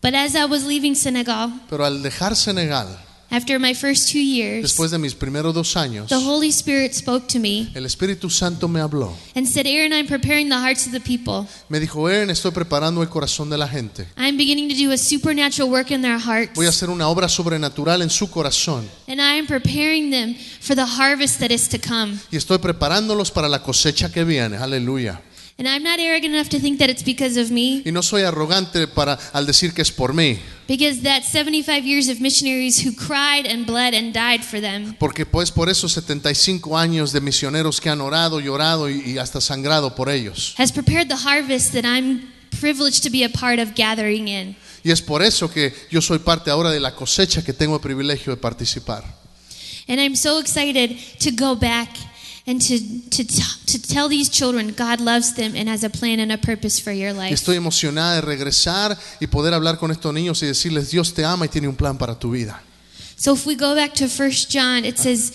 But 0.00 0.14
as 0.14 0.34
I 0.34 0.44
was 0.46 0.64
leaving 0.64 0.94
Senegal, 0.96 1.52
Pero 1.68 1.84
al 1.84 2.02
dejar 2.02 2.34
Senegal, 2.34 2.98
after 3.32 3.58
my 3.58 3.74
first 3.74 4.10
two 4.12 4.20
years, 4.20 4.62
después 4.62 4.90
de 4.90 4.98
mis 4.98 5.14
primeros 5.14 5.54
dos 5.54 5.74
años, 5.76 6.08
the 6.08 6.14
Holy 6.14 6.50
Spirit 6.50 6.92
spoke 6.92 7.26
to 7.26 7.38
me 7.40 7.70
el 7.74 7.84
Espíritu 7.86 8.30
Santo 8.30 8.68
me 8.68 8.80
habló. 8.80 9.12
and 9.34 9.46
said, 9.48 9.66
Aaron, 9.66 9.92
I'm 9.92 10.06
preparing 10.06 10.48
the 10.48 10.58
hearts 10.58 10.86
of 10.86 10.92
the 10.92 11.00
people. 11.00 11.48
Me 11.68 11.80
dijo, 11.80 12.06
Aaron, 12.08 12.30
estoy 12.30 12.52
preparando 12.52 13.02
el 13.02 13.08
corazón 13.08 13.50
de 13.50 13.56
la 13.58 13.66
gente. 13.66 14.06
I'm 14.16 14.36
beginning 14.36 14.68
to 14.68 14.74
do 14.76 14.92
a 14.92 14.98
supernatural 14.98 15.70
work 15.70 15.90
in 15.90 16.02
their 16.02 16.18
hearts. 16.18 16.54
Voy 16.54 16.66
a 16.66 16.68
hacer 16.68 16.90
una 16.90 17.08
obra 17.08 17.28
sobrenatural 17.28 18.02
en 18.02 18.10
su 18.10 18.28
corazón. 18.30 18.86
And 19.08 19.20
I 19.20 19.38
am 19.38 19.46
preparing 19.46 20.10
them 20.10 20.34
for 20.60 20.76
the 20.76 20.84
harvest 20.84 21.40
that 21.40 21.50
is 21.50 21.68
to 21.70 21.78
come. 21.78 22.18
Y 22.30 22.36
estoy 22.36 22.58
preparándolos 22.58 23.30
para 23.30 23.48
la 23.48 23.62
cosecha 23.62 24.12
que 24.12 24.24
viene. 24.24 24.58
Aleluya. 24.58 25.20
And 25.64 25.68
I'm 25.68 25.84
not 25.84 26.00
arrogant 26.00 26.34
enough 26.34 26.48
to 26.48 26.58
think 26.58 26.80
that 26.80 26.90
it's 26.90 27.04
because 27.04 27.36
of 27.40 27.52
me, 27.52 27.82
Y 27.86 27.92
no 27.92 28.02
soy 28.02 28.22
arrogante 28.22 28.88
para, 28.88 29.16
al 29.32 29.46
decir 29.46 29.72
que 29.72 29.80
es 29.82 29.92
por 29.92 30.12
mí. 30.12 30.40
because 30.66 31.02
that 31.02 31.22
75 31.22 31.84
years 31.86 32.08
of 32.08 32.18
missionaries 32.20 32.80
who 32.84 32.90
cried 32.92 33.46
and 33.46 33.64
bled 33.64 33.94
and 33.94 34.12
died 34.12 34.42
for 34.42 34.60
them 34.60 34.96
Porque 34.98 35.24
pues 35.24 35.52
por 35.52 35.68
esos 35.68 35.92
75 35.92 36.76
años 36.76 37.12
de 37.12 37.20
misioneros 37.20 37.80
que 37.80 37.88
han 37.90 38.00
orado, 38.00 38.40
llorado 38.40 38.90
y, 38.90 39.02
y 39.12 39.18
hasta 39.18 39.40
sangrado 39.40 39.94
por 39.94 40.08
ellos. 40.10 40.54
has 40.58 40.72
prepared 40.72 41.06
the 41.08 41.14
harvest 41.28 41.72
that 41.74 41.84
I'm 41.84 42.22
privileged 42.60 43.04
to 43.04 43.10
be 43.10 43.22
a 43.22 43.28
part 43.28 43.60
of 43.60 43.76
gathering 43.76 44.26
in. 44.26 44.56
Y 44.82 44.90
es 44.90 45.00
por 45.00 45.22
eso 45.22 45.48
que 45.48 45.72
yo 45.92 46.00
soy 46.02 46.18
parte 46.18 46.50
ahora 46.50 46.72
de 46.72 46.80
la 46.80 46.92
cosecha 46.96 47.44
que 47.44 47.52
tengo 47.52 47.76
el 47.76 47.80
privilegio 47.80 48.32
de 48.34 48.36
participar. 48.36 49.04
And 49.86 50.00
I'm 50.00 50.16
so 50.16 50.40
excited 50.40 50.96
to 51.20 51.30
go 51.30 51.54
back 51.54 51.88
and 52.46 52.60
to, 52.60 52.78
to, 53.10 53.24
to 53.24 53.82
tell 53.82 54.08
these 54.08 54.28
children 54.28 54.72
God 54.72 55.00
loves 55.00 55.34
them 55.34 55.54
and 55.54 55.68
has 55.68 55.84
a 55.84 55.90
plan 55.90 56.18
and 56.18 56.32
a 56.32 56.38
purpose 56.38 56.80
for 56.80 56.92
your 56.92 57.12
life. 57.12 57.32
estoy 57.32 57.56
emocionada 57.56 58.16
de 58.16 58.22
regresar 58.22 58.98
y 59.20 59.26
poder 59.26 59.54
hablar 59.54 59.78
con 59.78 59.90
estos 59.90 60.12
niños 60.12 60.42
y 60.42 60.46
decirles, 60.46 60.90
Dios 60.90 61.12
te 61.14 61.24
ama 61.24 61.44
y 61.44 61.48
tiene 61.48 61.68
un 61.68 61.76
plan 61.76 61.96
para 61.96 62.18
tu 62.18 62.32
vida. 62.32 62.60
So 63.16 63.34
if 63.34 63.46
we 63.46 63.54
go 63.54 63.74
back 63.74 63.94
to 63.94 64.08
1 64.08 64.30
John, 64.48 64.84
it 64.84 64.98
says 64.98 65.32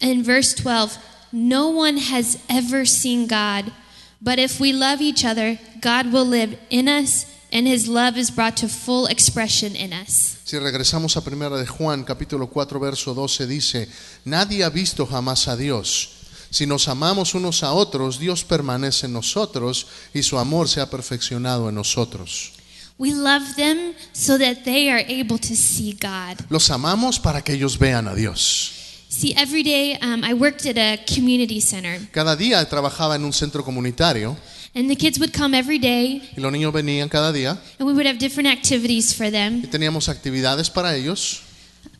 in 0.00 0.24
verse 0.24 0.52
12, 0.54 0.98
No 1.32 1.68
one 1.68 1.98
has 1.98 2.38
ever 2.48 2.84
seen 2.84 3.28
God, 3.28 3.72
but 4.20 4.40
if 4.40 4.58
we 4.58 4.72
love 4.72 5.00
each 5.00 5.24
other, 5.24 5.58
God 5.80 6.12
will 6.12 6.26
live 6.26 6.58
in 6.70 6.88
us, 6.88 7.26
and 7.52 7.68
his 7.68 7.86
love 7.86 8.18
is 8.18 8.32
brought 8.32 8.56
to 8.56 8.68
full 8.68 9.06
expression 9.06 9.76
in 9.76 9.92
us. 9.92 10.38
Si 10.44 10.58
regresamos 10.58 11.16
a 11.16 11.20
primera 11.20 11.56
de 11.56 11.66
Juan, 11.66 12.02
capítulo 12.02 12.50
4, 12.50 12.80
verso 12.80 13.14
12, 13.14 13.46
dice, 13.46 13.88
Nadie 14.24 14.64
ha 14.64 14.70
visto 14.70 15.06
jamás 15.06 15.46
a 15.46 15.56
Dios. 15.56 16.19
Si 16.50 16.66
nos 16.66 16.88
amamos 16.88 17.34
unos 17.34 17.62
a 17.62 17.72
otros, 17.72 18.18
Dios 18.18 18.44
permanece 18.44 19.06
en 19.06 19.12
nosotros 19.12 19.86
y 20.12 20.22
su 20.22 20.38
amor 20.38 20.68
se 20.68 20.80
ha 20.80 20.90
perfeccionado 20.90 21.68
en 21.68 21.76
nosotros. 21.76 22.52
We 22.98 23.14
love 23.14 23.54
them 23.56 23.94
so 24.12 24.36
that 24.38 24.64
they 24.64 24.90
are 24.90 25.00
able 25.08 25.38
to 25.38 25.56
see 25.56 25.96
God. 25.98 26.38
Los 26.50 26.70
amamos 26.70 27.18
para 27.18 27.42
que 27.42 27.54
ellos 27.54 27.78
vean 27.78 28.08
a 28.08 28.14
Dios. 28.14 28.72
See, 29.08 29.34
every 29.36 29.62
day 29.62 29.98
um, 30.02 30.22
I 30.22 30.34
worked 30.34 30.66
at 30.66 30.76
a 30.76 31.02
community 31.04 31.60
center, 31.60 31.98
Cada 32.12 32.36
día 32.36 32.64
trabajaba 32.68 33.16
en 33.16 33.24
un 33.24 33.32
centro 33.32 33.64
comunitario. 33.64 34.36
And 34.74 34.88
the 34.88 34.96
kids 34.96 35.18
would 35.18 35.32
come 35.32 35.56
every 35.56 35.78
day, 35.78 36.30
y 36.36 36.40
los 36.40 36.52
niños 36.52 36.72
venían 36.72 37.08
cada 37.08 37.32
día. 37.32 37.58
And 37.78 37.88
we 37.88 37.92
would 37.92 38.06
have 38.06 38.18
different 38.18 38.48
activities 38.48 39.14
for 39.14 39.30
them. 39.30 39.62
Y 39.64 39.66
teníamos 39.66 40.08
actividades 40.08 40.70
para 40.70 40.94
ellos, 40.94 41.40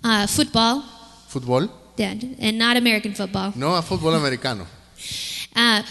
uh, 0.04 0.26
football, 0.28 0.84
fútbol, 1.28 1.70
yeah, 2.00 2.14
and 2.40 2.58
not 2.58 2.76
American 2.76 3.14
football, 3.14 3.52
no 3.54 3.74
a 3.76 3.82
fútbol 3.82 4.16
americano, 4.16 4.66
uh, 5.56 5.82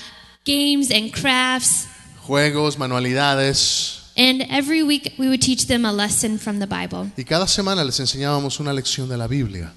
games 0.43 0.91
and 0.91 1.13
crafts, 1.13 1.87
juegos, 2.27 2.75
manualidades, 2.77 3.99
And 4.19 4.41
every 4.49 4.83
week 4.83 5.13
we 5.17 5.29
would 5.29 5.41
teach 5.41 5.67
them 5.67 5.85
a 5.85 5.93
lesson 5.93 6.37
from 6.37 6.59
the 6.59 6.67
Bible. 6.67 7.09
Y 7.15 7.23
cada 7.23 7.47
semana 7.47 7.85
les 7.85 8.01
enseñábamos 8.01 8.59
una 8.59 8.73
lección 8.73 9.07
de 9.07 9.15
la 9.15 9.27
Biblia. 9.27 9.71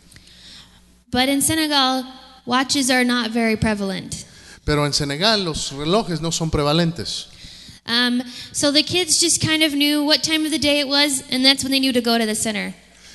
But 1.12 1.29
in 1.29 1.41
Senegal, 1.43 2.05
watches 2.45 2.91
are 2.91 3.05
not 3.05 3.31
very 3.31 3.55
prevalent. 3.57 4.25
Pero 4.65 4.85
en 4.85 4.93
Senegal 4.93 5.45
los 5.45 5.71
relojes 5.73 6.21
no 6.21 6.31
son 6.31 6.51
prevalentes. 6.51 7.29
Um, 7.87 8.23
so 8.53 8.73
the 8.73 8.83
kids 8.83 9.21
just 9.21 9.41
kind 9.41 9.62
of 9.62 9.75
knew 9.75 10.05
what 10.05 10.25
time 10.25 10.45
of 10.45 10.51
the 10.51 10.59
day 10.59 10.81
it 10.81 10.89
was, 10.89 11.23
and 11.31 11.45
that's 11.45 11.62
when 11.62 11.71
they 11.71 11.81
knew 11.81 11.93
to 11.93 12.01
go 12.01 12.19
to 12.19 12.27
the 12.27 12.35
center. 12.35 12.75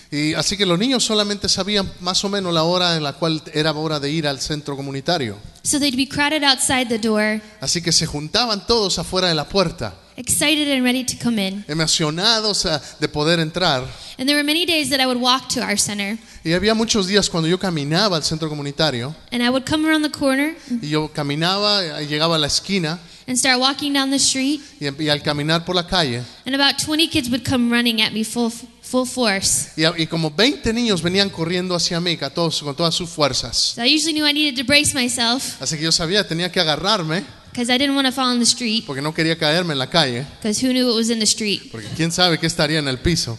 Y 0.10 0.34
así 0.36 0.56
que 0.56 0.66
los 0.66 0.80
niños 0.80 1.04
solamente 1.04 1.50
sabían 1.50 1.92
más 2.00 2.24
o 2.24 2.30
menos 2.30 2.54
la 2.54 2.64
hora 2.64 2.96
en 2.96 3.04
la 3.04 3.14
cual 3.14 3.42
era 3.54 3.74
hora 3.74 4.00
de 4.00 4.10
ir 4.10 4.26
al 4.28 4.40
centro 4.40 4.76
comunitario. 4.78 5.36
So 5.64 5.80
they'd 5.80 5.98
be 5.98 6.08
crowded 6.08 6.44
outside 6.44 6.88
the 6.88 6.98
door, 6.98 7.42
Así 7.60 7.82
que 7.82 7.92
se 7.92 8.06
juntaban 8.06 8.66
todos 8.66 8.98
afuera 9.00 9.28
de 9.28 9.36
la 9.36 9.50
puerta, 9.50 9.96
excited 10.16 10.72
and 10.72 10.82
ready 10.84 11.04
to 11.04 11.16
come 11.22 11.46
in. 11.46 11.66
emocionados 11.68 12.66
ah, 12.66 12.82
de 13.02 13.08
poder 13.10 13.40
entrar. 13.42 13.84
And 14.18 14.28
there 14.28 14.36
were 14.36 14.46
many 14.46 14.66
days 14.66 14.90
that 14.92 15.02
I 15.02 15.06
would 15.06 15.22
walk 15.22 15.50
to 15.50 15.62
our 15.62 15.78
center, 15.78 16.18
Y 16.46 16.54
había 16.54 16.74
muchos 16.74 17.08
días 17.08 17.30
cuando 17.30 17.50
yo 17.50 17.60
caminaba 17.60 18.16
al 18.16 18.24
centro 18.24 18.48
comunitario 18.48 19.14
and 19.34 19.44
I 19.44 19.50
would 19.50 19.66
come 19.70 19.86
around 19.86 20.04
the 20.04 20.18
corner 20.18 20.56
y 20.82 20.88
yo 20.88 21.10
caminaba, 21.12 22.02
y 22.02 22.08
llegaba 22.08 22.38
a 22.38 22.40
la 22.40 22.48
esquina 22.48 23.00
and 23.28 23.38
start 23.38 23.60
walking 23.60 23.92
down 23.92 24.10
the 24.10 24.16
street, 24.16 24.62
y, 24.80 24.88
y 25.04 25.10
al 25.10 25.22
caminar 25.22 25.66
por 25.66 25.76
la 25.76 25.86
calle 25.86 26.24
and 26.46 26.56
about 26.56 26.78
20 26.82 27.10
kids 27.10 27.30
would 27.30 27.44
come 27.44 27.70
running 27.70 28.02
at 28.02 28.14
me 28.14 28.24
full 28.24 28.50
full 28.88 29.06
force. 29.08 29.70
y, 29.76 30.02
y 30.04 30.08
como 30.08 30.32
20 30.32 30.72
niños 30.74 31.02
venían 31.02 31.30
corriendo 31.30 31.76
hacia 31.76 32.00
mí 32.00 32.18
con, 32.18 32.32
todos, 32.32 32.62
con 32.64 32.76
todas 32.76 32.96
sus 32.96 33.10
fuerzas. 33.10 33.74
So 33.76 33.84
I 33.84 33.94
usually 33.96 34.14
knew 34.14 34.26
I 34.28 34.34
needed 34.34 34.56
to 34.58 34.64
brace 34.66 34.94
myself 34.94 35.62
Así 35.62 35.76
que 35.78 35.84
yo 35.84 35.92
sabía, 35.92 36.28
tenía 36.28 36.52
que 36.52 36.60
agarrarme 36.60 37.24
because 37.52 37.74
I 37.74 37.78
didn't 37.78 37.96
want 37.96 38.06
to 38.08 38.12
fall 38.12 38.32
in 38.34 38.40
the 38.40 38.46
street 38.46 38.84
porque 38.86 39.02
no 39.02 39.14
quería 39.14 39.38
caerme 39.38 39.74
en 39.74 39.80
la 39.80 39.90
calle, 39.90 40.26
because 40.42 40.60
who 40.66 40.72
knew 40.72 40.90
it 40.92 40.96
was 40.96 41.10
in 41.10 41.20
the 41.20 41.26
street. 41.26 41.72
porque 41.72 41.88
quién 41.96 42.12
sabe 42.12 42.38
qué 42.40 42.46
estaría 42.48 42.80
en 42.80 42.88
el 42.88 43.00
piso. 43.00 43.38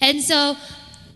And 0.00 0.22
so 0.22 0.56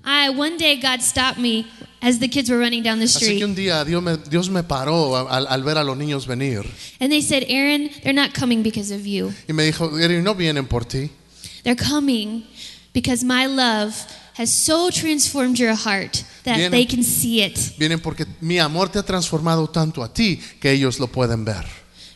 I 0.05 0.29
one 0.31 0.57
day 0.59 0.77
God 0.77 1.01
stopped 1.01 1.39
me 1.39 1.67
as 2.03 2.19
the 2.19 2.29
kids 2.29 2.51
were 2.51 2.59
running 2.59 2.83
down 2.83 2.99
the 2.99 3.07
Así 3.07 3.17
street. 3.17 3.39
que 3.39 3.45
un 3.47 3.55
día 3.55 3.85
Dios 3.85 4.03
me, 4.03 4.17
Dios 4.19 4.51
me 4.51 4.63
paró 4.63 5.29
al, 5.29 5.47
al 5.47 5.63
ver 5.65 5.79
a 5.79 5.85
los 5.85 5.97
niños 5.97 6.27
venir 6.27 6.63
And 7.01 7.11
they 7.11 7.23
said, 7.23 7.45
Aaron, 7.49 7.91
they're 8.03 8.13
not 8.13 8.35
coming 8.39 8.63
because 8.63 8.91
of 8.95 9.07
you. 9.07 9.33
y 9.49 9.53
me 9.55 9.65
dijo, 9.65 9.99
Eri, 9.99 10.21
no 10.23 10.35
vienen 10.35 10.67
por 10.67 10.85
ti, 10.85 11.11
They're 11.63 11.77
coming 11.83 12.45
because 12.95 13.23
my 13.25 13.47
love 13.47 13.93
has 14.39 14.51
so 14.51 14.89
transformed 14.91 15.59
your 15.59 15.75
heart 15.75 16.25
that 16.45 16.57
Vienen- 16.57 16.71
they 16.71 16.87
can 16.87 17.05
see 17.05 17.43
it. 17.43 17.59
vienen 17.79 18.01
porque 18.01 18.27
mi 18.41 18.59
amor 18.59 18.89
te 18.89 18.99
ha 18.99 19.03
transformado 19.03 19.69
tanto 19.69 20.03
a 20.03 20.09
ti 20.13 20.41
que 20.61 20.71
ellos 20.73 20.99
lo 20.99 21.07
pueden 21.09 21.45
ver. 21.45 21.65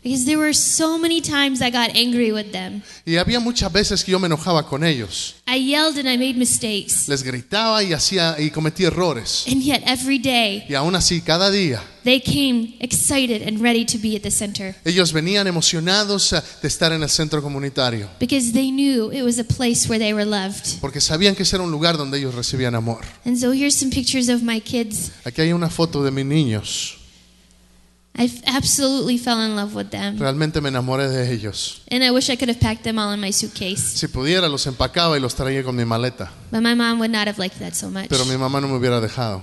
Because 0.08 0.24
there 0.24 0.38
were 0.38 0.54
so 0.54 0.96
many 0.96 1.20
times 1.20 1.60
I 1.60 1.68
got 1.68 1.94
angry 1.94 2.32
with 2.32 2.50
them. 2.50 2.80
Y 3.04 3.16
había 3.16 3.40
muchas 3.40 3.70
veces 3.70 4.02
que 4.02 4.12
yo 4.12 4.18
me 4.18 4.24
enojaba 4.26 4.66
con 4.66 4.82
ellos, 4.82 5.34
I 5.46 5.56
yelled 5.58 5.98
and 5.98 6.08
I 6.08 6.16
made 6.16 6.38
mistakes. 6.38 7.06
les 7.08 7.22
gritaba 7.22 7.82
y 7.84 7.92
hacía 7.92 8.36
y 8.38 8.48
cometí 8.48 8.84
errores. 8.84 9.44
And 9.46 9.60
yet 9.60 9.82
every 9.86 10.18
day 10.18 10.64
Y 10.66 10.72
aún 10.72 10.96
así, 10.96 11.20
cada 11.20 11.50
día 11.50 11.82
they 12.04 12.20
came 12.22 12.74
excited 12.80 13.46
and 13.46 13.60
ready 13.60 13.84
to 13.84 13.98
be 13.98 14.16
at 14.16 14.22
the 14.22 14.30
center 14.30 14.74
ellos 14.86 15.12
venían 15.12 15.46
emocionados 15.46 16.32
eh, 16.32 16.40
de 16.62 16.68
estar 16.68 16.90
en 16.92 17.02
el 17.02 17.10
centro 17.10 17.42
comunitario, 17.42 18.08
because 18.18 18.52
they 18.52 18.70
knew 18.70 19.12
it 19.12 19.22
was 19.22 19.38
a 19.38 19.44
place 19.44 19.86
where 19.90 19.98
they 20.02 20.14
were 20.14 20.24
loved. 20.24 20.80
porque 20.80 21.02
sabían 21.02 21.34
que 21.34 21.42
ese 21.42 21.56
era 21.56 21.64
un 21.64 21.70
lugar 21.70 21.98
donde 21.98 22.16
ellos 22.16 22.34
recibían 22.34 22.74
amor. 22.74 23.04
And 23.26 23.36
so 23.36 23.52
here's 23.52 23.74
some 23.74 23.90
pictures 23.90 24.30
of 24.30 24.40
my 24.42 24.58
kids. 24.58 25.10
Aquí 25.26 25.42
hay 25.42 25.52
una 25.52 25.68
foto 25.68 26.02
de 26.02 26.10
mis 26.10 26.24
niños. 26.24 26.97
I 28.16 28.28
absolutely 28.46 29.16
fell 29.16 29.40
in 29.44 29.54
love 29.54 29.74
with 29.76 29.90
them. 29.90 30.18
Realmente 30.18 30.60
me 30.60 30.70
enamoré 30.70 31.08
de 31.08 31.32
ellos. 31.32 31.82
And 31.90 32.02
I 32.02 32.10
wish 32.10 32.28
I 32.30 32.36
could 32.36 32.48
have 32.48 32.58
packed 32.60 32.82
them 32.82 32.98
all 32.98 33.12
in 33.14 33.20
my 33.20 33.30
suitcase. 33.32 33.96
Si 33.96 34.08
pudiera, 34.08 34.48
los 34.48 34.66
empacaba 34.66 35.16
y 35.16 35.20
los 35.20 35.34
traía 35.36 35.62
con 35.62 35.76
mi 35.76 35.84
maleta. 35.84 36.30
But 36.50 36.62
my 36.62 36.74
mom 36.74 36.98
would 36.98 37.12
not 37.12 37.28
have 37.28 37.38
liked 37.38 37.58
that 37.60 37.74
so 37.74 37.88
much. 37.90 38.08
Pero 38.08 38.24
mi 38.24 38.36
mamá 38.36 38.60
no 38.60 38.66
me 38.68 38.74
hubiera 38.76 39.00
dejado. 39.00 39.42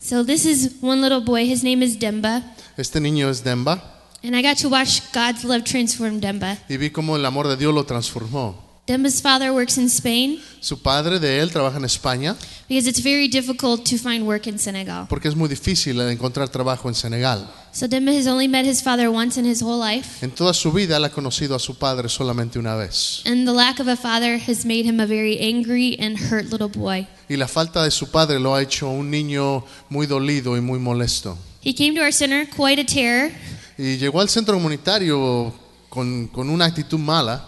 So 0.00 0.24
this 0.24 0.44
is 0.44 0.74
one 0.82 1.00
little 1.00 1.20
boy. 1.20 1.46
His 1.46 1.62
name 1.62 1.82
is 1.82 1.98
Demba. 1.98 2.42
Este 2.76 3.00
niño 3.00 3.28
es 3.30 3.42
Demba 3.44 3.82
And 4.24 4.34
I 4.36 4.42
got 4.42 4.56
to 4.58 4.68
watch 4.68 5.00
God's 5.12 5.44
love 5.44 5.64
transform 5.64 6.20
Demba. 6.20 6.58
y 6.68 6.76
vi 6.76 6.90
cómo 6.90 7.16
el 7.16 7.24
amor 7.26 7.48
de 7.48 7.56
Dios 7.56 7.72
lo 7.74 7.84
transformó. 7.84 8.71
Demba's 8.84 9.20
father 9.22 9.52
works 9.52 9.78
in 9.78 9.86
Spain 9.88 10.40
Su 10.60 10.82
padre 10.82 11.20
de 11.20 11.38
él 11.40 11.52
trabaja 11.52 11.76
en 11.78 11.84
España 11.84 12.34
because 12.68 12.88
it's 12.88 13.00
very 13.00 13.28
difficult 13.28 13.84
to 13.88 13.96
find 13.96 14.26
work 14.26 14.48
in 14.48 14.58
Senegal. 14.58 15.06
porque 15.08 15.28
es 15.28 15.36
muy 15.36 15.48
difícil 15.48 16.00
encontrar 16.00 16.48
trabajo 16.48 16.88
en 16.88 16.94
Senegal. 16.96 17.48
So 17.72 17.86
Demba 17.86 18.10
has 18.12 18.26
only 18.26 18.48
met 18.48 18.66
his 18.66 18.82
father 18.82 19.08
once 19.08 19.38
in 19.38 19.46
his 19.46 19.62
whole 19.62 19.78
life. 19.78 20.24
En 20.24 20.32
toda 20.32 20.52
su 20.52 20.72
vida 20.72 20.96
él 20.96 21.04
ha 21.04 21.10
conocido 21.10 21.54
a 21.54 21.60
su 21.60 21.76
padre 21.76 22.08
solamente 22.08 22.58
una 22.58 22.74
vez. 22.74 23.22
And 23.24 23.46
the 23.46 23.52
lack 23.52 23.78
of 23.78 23.86
a 23.86 23.96
father 23.96 24.36
has 24.48 24.64
made 24.64 24.84
him 24.84 24.98
a 24.98 25.06
very 25.06 25.38
angry 25.40 25.96
and 26.00 26.18
hurt 26.18 26.50
little 26.50 26.68
boy. 26.68 27.06
Y 27.28 27.36
la 27.36 27.46
falta 27.46 27.84
de 27.84 27.90
su 27.92 28.10
padre 28.10 28.40
lo 28.40 28.52
ha 28.54 28.62
hecho 28.62 28.88
un 28.88 29.10
niño 29.10 29.64
muy 29.90 30.06
dolido 30.08 30.56
y 30.56 30.60
muy 30.60 30.80
molesto. 30.80 31.38
He 31.64 31.72
came 31.72 31.94
to 31.94 32.02
our 32.02 32.12
center 32.12 32.48
quite 32.48 32.80
a 32.80 32.84
terror, 32.84 33.30
Y 33.78 33.96
llegó 33.98 34.20
al 34.20 34.28
centro 34.28 34.54
comunitario 34.54 35.54
con, 35.88 36.26
con 36.26 36.50
una 36.50 36.64
actitud 36.64 36.98
mala, 36.98 37.46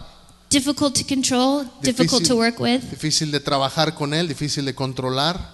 difficult 0.55 0.95
to 0.97 1.05
control, 1.05 1.65
difficult 1.81 2.21
Difícil. 2.21 2.27
to 2.27 2.35
work 2.37 2.59
with. 2.59 2.81
difícil 2.89 3.31
de 3.31 3.39
trabajar 3.39 3.93
con 3.95 4.13
él, 4.13 4.27
difícil 4.27 4.65
de 4.65 4.73
controlar. 4.73 5.53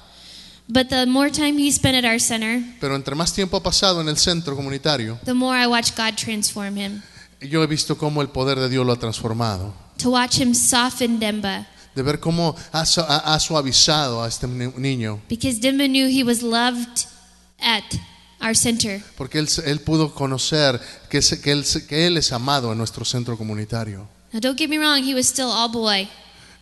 But 0.68 0.88
the 0.90 1.06
more 1.06 1.30
time 1.32 1.58
he 1.58 1.72
spent 1.72 1.98
at 1.98 2.06
our 2.10 2.20
center, 2.20 2.62
Pero 2.80 2.96
entre 2.96 3.16
más 3.16 3.34
tiempo 3.34 3.58
ha 3.58 3.64
pasado 3.64 4.00
en 4.00 4.08
el 4.08 4.18
centro 4.18 4.56
comunitario, 4.56 5.20
the 5.26 5.34
more 5.34 5.58
I 5.62 5.68
watched 5.68 5.98
God 5.98 6.16
transform 6.16 6.78
him. 6.78 7.02
yo 7.42 7.62
he 7.64 7.68
visto 7.68 7.98
cómo 7.98 8.22
el 8.22 8.30
poder 8.30 8.60
de 8.60 8.70
Dios 8.70 8.86
lo 8.86 8.94
ha 8.94 9.00
transformado. 9.00 9.74
To 9.98 10.12
watch 10.12 10.40
him 10.40 10.54
soften 10.54 11.20
Demba. 11.20 11.68
De 11.96 12.04
ver 12.04 12.20
cómo 12.22 12.56
ha, 12.72 12.84
ha- 12.84 13.34
ha 13.34 13.40
suavizado 13.40 14.24
a 14.24 14.28
este 14.28 14.48
ni- 14.48 14.72
niño. 14.78 15.20
Because 15.28 15.60
Demba 15.60 15.88
knew 15.88 16.08
he 16.08 16.24
was 16.24 16.42
loved 16.42 17.06
at 17.60 17.84
our 18.42 18.56
center. 18.56 19.04
Porque 19.18 19.40
él, 19.40 19.50
él 19.66 19.82
pudo 19.82 20.14
conocer 20.14 20.80
que, 21.10 21.22
se- 21.22 21.42
que 21.42 21.52
él, 21.52 21.66
que 21.90 22.08
él 22.08 22.16
es 22.18 22.32
amado 22.32 22.72
en 22.72 22.78
nuestro 22.78 23.04
centro 23.04 23.38
comunitario. 23.38 24.08
Now, 24.34 24.40
don't 24.40 24.58
get 24.58 24.70
me 24.70 24.78
wrong, 24.78 25.04
he 25.04 25.14
was 25.14 25.28
still 25.28 25.50
all 25.50 25.70
boy. 25.70 26.08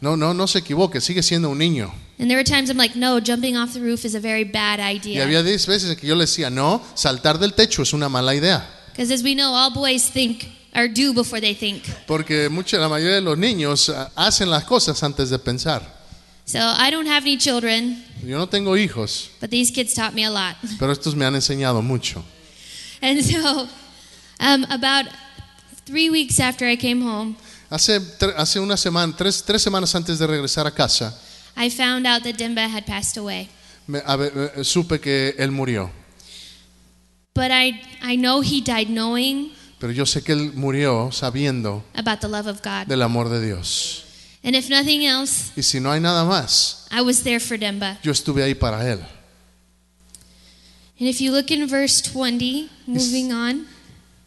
No, 0.02 0.16
no, 0.16 0.34
no 0.34 0.48
se 0.48 0.60
equivoque, 0.60 1.02
sigue 1.02 1.22
siendo 1.22 1.50
un 1.50 1.58
niño. 1.60 1.92
And 2.20 2.30
there 2.30 2.38
were 2.38 2.44
times 2.44 2.70
I'm 2.70 2.78
like, 2.78 2.96
no, 2.96 3.20
jumping 3.20 3.56
off 3.58 3.74
the 3.74 3.82
roof 3.82 4.06
is 4.06 4.16
a 4.16 4.20
very 4.20 4.44
bad 4.44 4.80
Y 4.80 4.96
idea. 4.96 5.24
había 5.24 5.44
10 5.44 5.68
veces 5.68 5.90
en 5.92 5.96
que 5.98 6.08
yo 6.08 6.16
le 6.16 6.26
decía, 6.26 6.50
no, 6.50 6.82
saltar 6.96 7.38
del 7.38 7.54
techo 7.54 7.82
es 7.84 7.94
una 7.94 8.10
mala 8.10 8.34
idea. 8.34 8.66
Because 8.92 9.12
as 9.12 9.24
we 9.24 9.34
know, 9.36 9.54
all 9.54 9.72
boys 9.72 10.10
think 10.10 10.46
or 10.76 10.88
do 10.88 11.14
before 11.14 11.40
they 11.40 11.54
think. 11.54 11.84
Porque 12.08 12.50
mucha, 12.50 12.78
la 12.78 12.90
mayoría 12.90 13.16
de 13.16 13.22
los 13.22 13.38
niños 13.38 13.90
ah, 13.90 14.12
hacen 14.16 14.50
las 14.50 14.64
cosas 14.66 15.02
antes 15.04 15.30
de 15.30 15.38
pensar. 15.40 15.82
So 16.46 16.60
I 16.60 16.90
don't 16.90 17.08
have 17.08 17.24
any 17.24 17.38
children, 17.38 18.04
Yo 18.26 18.38
no 18.38 18.48
tengo 18.48 18.76
hijos, 18.76 19.30
but 19.40 19.50
these 19.52 19.72
kids 19.72 19.94
taught 19.94 20.14
me 20.14 20.24
a 20.26 20.32
lot. 20.32 20.56
pero 20.80 20.92
estos 20.92 21.16
me 21.16 21.24
han 21.26 21.36
enseñado 21.36 21.82
mucho. 21.84 22.24
And 23.02 23.24
so, 23.24 23.68
um, 24.40 24.66
about 24.70 25.06
three 25.86 26.10
weeks 26.10 26.40
after 26.40 26.66
I 26.66 26.76
came 26.76 27.02
home, 27.02 27.38
Hace, 27.70 28.60
una 28.60 28.76
semana, 28.78 29.14
tres, 29.16 29.44
tres 29.46 29.62
semanas 29.62 29.94
antes 29.94 30.18
de 30.18 30.26
regresar 30.26 30.66
a 30.66 30.72
casa, 30.72 31.16
I 31.56 31.70
found 31.70 32.08
out 32.08 32.24
that 32.24 32.36
Demba 32.38 32.68
had 32.68 32.86
passed 32.86 33.18
away. 33.18 33.50
me- 33.88 34.00
a 34.06 34.16
eh, 34.56 34.64
supe 34.64 35.00
que 35.00 35.36
él 35.38 35.52
murió. 35.52 35.92
But 37.36 37.52
I, 37.52 37.82
I 38.02 38.16
know 38.18 38.42
he 38.42 38.62
died 38.62 38.88
knowing 38.90 39.52
Pero 39.80 39.94
yo 39.94 40.06
sé 40.06 40.24
que 40.24 40.34
él 40.34 40.52
murió 40.56 41.12
sabiendo 41.12 41.84
about 41.96 42.20
the 42.22 42.28
love 42.28 42.48
of 42.48 42.62
God. 42.64 42.88
del 42.88 43.02
amor 43.02 43.30
de 43.30 43.40
Dios. 43.46 44.04
And 44.44 44.56
if 44.56 44.70
nothing 44.70 45.06
else, 45.06 45.52
Y 45.56 45.62
si 45.64 45.80
no 45.80 45.92
hay 45.92 46.00
nada 46.00 46.26
más, 46.26 46.88
I 46.92 47.02
was 47.02 47.22
there 47.24 47.40
for 47.40 47.58
Demba. 47.58 48.00
yo 48.04 48.12
estuve 48.12 48.44
ahí 48.44 48.56
para 48.56 48.90
él. 48.90 49.00
And 51.00 51.08
if 51.08 51.22
you 51.22 51.32
look 51.32 51.50
in 51.52 51.66
verse 51.68 52.02
20, 52.02 52.70
moving 52.88 53.32
on, 53.32 53.68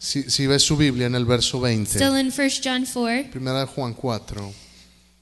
Si, 0.03 0.29
si 0.29 0.47
ves 0.47 0.61
su 0.63 0.75
Biblia 0.75 1.07
en 1.07 1.15
el 1.15 1.23
verso 1.23 1.61
20, 1.61 1.97
still 1.97 2.17
in 2.17 2.29
1 2.29 2.49
John 2.61 2.85
4, 2.85 3.31
primera 3.31 3.61
de 3.61 3.67
Juan 3.67 3.93
4, 3.93 4.53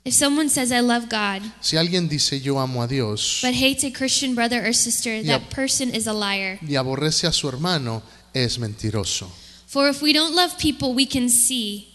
if 0.06 0.16
someone 0.16 0.50
says, 0.50 0.72
I 0.72 0.80
love 0.82 1.08
God, 1.08 1.44
si 1.62 1.78
alguien 1.78 2.10
dice 2.10 2.42
yo 2.42 2.58
amo 2.58 2.82
a 2.82 2.88
Dios 2.88 3.42
but 3.44 3.54
hates 3.54 3.84
a 3.84 3.92
Christian 3.92 4.34
brother 4.34 4.66
or 4.66 4.74
sister, 4.74 5.22
that 5.22 5.52
person 5.52 5.94
is 5.94 6.08
a 6.08 6.14
liar. 6.14 6.58
y 6.68 6.78
aborrece 6.78 7.28
a 7.28 7.32
su 7.32 7.48
hermano, 7.48 8.02
es 8.34 8.58
mentiroso. 8.58 9.30
For 9.68 9.88
if 9.88 10.02
we 10.02 10.14
don't 10.14 10.34
love 10.34 10.58
people 10.58 10.96
we 10.96 11.06
can 11.06 11.30
see, 11.30 11.88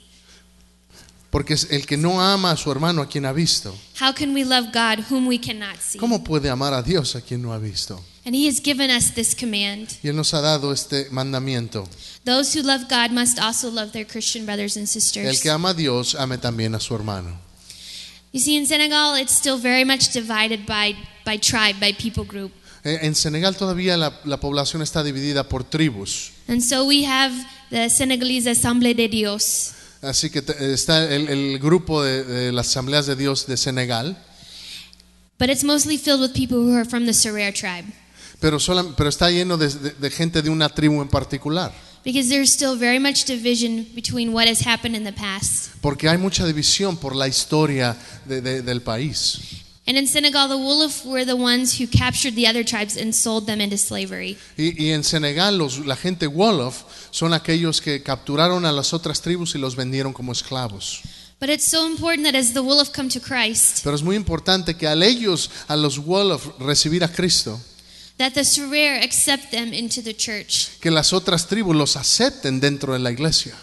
Porque 1.33 1.55
es 1.55 1.67
el 1.73 1.87
que 1.87 1.97
no 1.97 2.21
ama 2.23 2.53
a 2.53 2.57
su 2.57 2.71
hermano 2.71 3.03
a 3.03 3.09
quien 3.09 3.27
ha 3.27 3.33
visto, 3.33 3.77
how 4.01 4.13
can 4.15 4.33
we 4.33 4.45
love 4.45 4.67
God 4.73 5.05
whom 5.11 5.27
we 5.27 5.41
cannot 5.41 5.81
see? 5.81 5.99
¿cómo 5.99 6.23
puede 6.23 6.49
amar 6.49 6.73
a 6.73 6.83
Dios 6.85 7.17
a 7.17 7.21
quien 7.21 7.43
no 7.43 7.53
ha 7.53 7.59
visto? 7.59 8.01
And 8.27 8.35
He 8.35 8.47
has 8.49 8.61
given 8.61 8.91
us 8.91 9.15
this 9.15 9.35
command. 9.35 9.89
Y 10.03 10.09
Él 10.09 10.17
nos 10.17 10.35
ha 10.35 10.41
dado 10.41 10.73
este 10.73 11.09
mandamiento. 11.13 11.89
Those 12.25 12.59
who 12.59 12.63
love 12.67 12.89
God 12.91 13.13
must 13.13 13.39
also 13.39 13.71
love 13.71 13.93
their 13.93 14.05
Christian 14.05 14.45
brothers 14.45 14.77
and 14.77 14.83
El 14.83 14.89
sisters. 14.89 15.41
que 15.41 15.49
ama 15.51 15.71
a 15.71 15.75
Dios, 15.75 16.17
ame 16.17 16.37
también 16.37 16.75
a 16.75 16.81
su 16.81 16.95
hermano. 16.95 17.39
You 18.33 18.41
see, 18.41 18.57
in 18.57 18.67
Senegal, 18.67 19.17
it's 19.17 19.33
still 19.33 19.57
very 19.59 19.85
much 19.85 20.13
divided 20.13 20.67
by, 20.67 20.95
by 21.25 21.39
tribe, 21.39 21.79
by 21.81 21.93
people 21.93 22.25
group. 22.25 22.51
Eh, 22.85 22.99
En 23.03 23.15
Senegal 23.15 23.55
todavía 23.57 23.97
la, 23.97 24.21
la 24.25 24.39
población 24.41 24.83
está 24.83 25.03
dividida 25.05 25.49
por 25.49 25.63
tribus. 25.65 26.33
And 26.49 26.61
so 26.61 26.85
we 26.85 27.05
have 27.07 27.33
the 27.71 27.89
Senegalese 27.89 28.49
Assemblée 28.51 28.95
de 28.95 29.09
Dios. 29.09 29.73
Así 30.03 30.31
que 30.31 30.43
te- 30.43 30.73
está 30.75 31.05
el, 31.15 31.29
el 31.29 31.59
grupo 31.61 32.03
de, 32.03 32.25
de 32.25 32.53
las 32.53 32.69
asambleas 32.69 33.07
de 33.07 33.17
Dios 33.17 33.47
de 33.47 33.57
Senegal, 33.57 34.17
but 35.39 35.49
it's 35.49 35.65
mostly 35.65 35.97
filled 35.97 36.21
with 36.21 36.33
people 36.35 36.59
who 36.59 36.75
are 36.75 36.85
from 36.85 37.07
the 37.07 37.13
Serer 37.15 37.53
tribe. 37.53 37.87
Pero, 38.41 38.59
está 39.09 39.31
lleno 39.31 39.57
de, 39.57 39.69
de- 39.69 39.91
de 39.93 40.11
gente 40.11 40.43
de 40.43 40.51
una 40.51 40.69
tribu 40.69 41.01
en 41.03 41.09
particular. 41.09 41.73
Because 42.05 42.29
there's 42.29 42.53
still 42.53 42.77
very 42.79 43.01
much 43.01 43.25
division 43.27 43.85
between 43.95 44.33
what 44.33 44.47
has 44.47 44.65
happened 44.65 44.95
in 44.97 45.03
the 45.05 45.13
past. 45.13 45.71
Porque 45.81 46.09
hay 46.09 46.19
mucha 46.19 46.47
división 46.47 46.97
por 46.97 47.17
la 47.17 47.27
historia 47.27 47.97
de- 48.27 48.41
de- 48.41 48.63
del 48.63 48.81
país. 48.81 49.39
And 49.89 49.97
in 49.97 50.07
Senegal, 50.09 50.49
the 50.49 50.57
Wolof 50.57 51.05
were 51.05 51.25
the 51.25 51.35
ones 51.35 51.81
who 51.81 51.87
captured 51.87 52.35
the 52.35 52.47
other 52.49 52.65
tribes 52.65 52.97
and 52.97 53.13
sold 53.15 53.47
them 53.47 53.61
into 53.61 53.77
slavery. 53.79 54.37
Y, 54.57 54.85
y 54.85 54.91
en 54.91 55.05
Senegal 55.05 55.59
los- 55.59 55.79
la 55.87 55.95
gente 55.97 56.27
Wolof 56.27 56.83
son 57.13 57.33
aquellos 57.33 57.81
que 57.81 58.03
capturaron 58.03 58.65
a 58.67 58.73
las 58.73 58.93
otras 58.93 59.21
tribus 59.21 59.55
y 59.55 59.59
los 59.59 59.77
vendieron 59.77 60.13
como 60.13 60.33
esclavos. 60.33 61.03
But 61.41 61.51
it's 61.51 61.67
so 61.69 61.87
important 61.87 62.25
that 62.27 62.35
as 62.35 62.53
the 62.53 62.61
Wolof 62.61 62.91
come 62.95 63.09
to 63.11 63.21
Christ, 63.21 63.81
Pero 63.85 63.95
es 63.95 64.03
muy 64.03 64.17
importante 64.17 64.75
que 64.77 64.87
al 64.89 65.03
ellos, 65.03 65.51
a 65.69 65.77
los 65.77 65.99
Wolof, 65.99 66.59
recibir 66.59 67.05
a 67.05 67.09
Cristo, 67.09 67.61
that 68.19 68.35
the 68.35 68.45
Serer 68.45 69.03
accept 69.03 69.51
them 69.51 69.73
into 69.73 70.03
the 70.03 70.15
church. 70.15 70.79
que 70.81 70.91
las 70.91 71.13
otras 71.13 71.47
tribus 71.47 71.77
los 71.77 71.97
acepten 71.97 72.61
dentro 72.61 72.93
de 72.93 72.99
la 72.99 73.11
iglesia. 73.11 73.55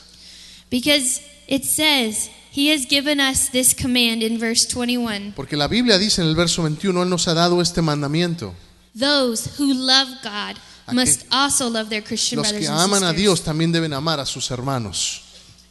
Because 0.69 1.22
it 1.48 1.63
says, 1.65 2.29
He 2.51 2.69
has 2.69 2.86
given 2.86 3.19
us 3.19 3.50
this 3.50 3.74
command 3.74 4.22
in 4.22 4.38
verse 4.38 4.67
21 4.67 5.33
Porque 5.36 5.57
la 5.57 5.67
Biblia 5.67 5.98
dice 5.98 6.22
en 6.22 6.27
el 6.27 6.36
verso 6.36 6.62
21, 6.62 7.01
Él 7.01 7.10
nos 7.10 7.27
ha 7.27 7.33
dado 7.33 7.62
este 7.62 7.81
mandamiento. 7.81 8.53
Those 8.95 9.48
who 9.57 9.74
love 9.74 10.07
God 10.24 10.57
must 10.93 11.25
also 11.31 11.67
love 11.67 11.89
their 11.89 12.03
Christian 12.03 12.38
Los 12.38 12.51
brothers 12.51 12.67
que 12.67 12.72
and 12.72 12.79
aman 12.79 13.03
a 13.03 13.07
sisters. 13.07 13.17
Dios 13.17 13.41
también 13.43 13.72
deben 13.72 13.91
amar 13.93 14.19
a 14.19 14.25
sus 14.25 14.51
hermanos. 14.51 15.22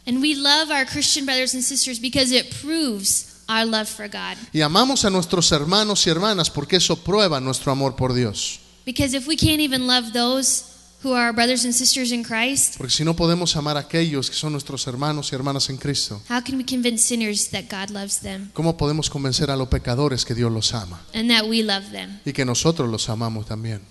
And 0.05 0.21
we 0.21 0.35
love 0.35 0.69
our 0.71 0.85
Christian 0.85 1.25
brothers 1.25 1.53
and 1.53 1.63
sisters 1.63 1.99
because 1.99 2.33
it 2.33 2.53
proves 2.61 3.41
our 3.47 3.65
love 3.65 3.87
for 3.87 4.09
God. 4.09 4.35
Y 4.51 4.59
amamos 4.59 5.05
a 5.05 5.09
nuestros 5.09 5.49
hermanos 5.53 6.05
y 6.05 6.09
hermanas 6.09 6.49
porque 6.49 6.75
eso 6.77 6.97
prueba 6.97 7.39
nuestro 7.39 7.71
amor 7.71 7.95
por 7.95 8.13
Dios. 8.13 8.59
Because 8.85 9.15
if 9.15 9.27
we 9.27 9.35
can't 9.37 9.61
even 9.61 9.87
love 9.87 10.11
those 10.13 10.65
who 11.03 11.11
are 11.13 11.25
our 11.27 11.33
brothers 11.33 11.65
and 11.65 11.73
sisters 11.73 12.11
in 12.11 12.23
Christ, 12.23 12.75
Porque 12.77 12.91
si 12.93 13.03
no 13.03 13.13
podemos 13.13 13.55
amar 13.55 13.75
a 13.77 13.81
aquellos 13.81 14.29
que 14.29 14.35
son 14.37 14.51
nuestros 14.53 14.85
hermanos 14.87 15.31
y 15.31 15.35
hermanas 15.35 15.69
en 15.69 15.77
Cristo, 15.77 16.21
how 16.29 16.41
can 16.41 16.57
we 16.57 16.63
convince 16.63 17.03
sinners 17.05 17.49
that 17.49 17.65
God 17.69 17.89
loves 17.89 18.19
them 18.21 18.51
¿cómo 18.53 18.77
podemos 18.77 19.09
convencer 19.09 19.49
a 19.51 19.55
los 19.57 19.67
pecadores 19.67 20.23
que 20.25 20.33
Dios 20.33 20.51
los 20.51 20.73
ama 20.73 21.01
and 21.13 21.29
that 21.29 21.45
we 21.47 21.61
love 21.61 21.91
them? 21.91 22.19
y 22.25 22.31
que 22.31 22.45
nosotros 22.45 22.89
los 22.89 23.09
amamos 23.09 23.45
también? 23.45 23.81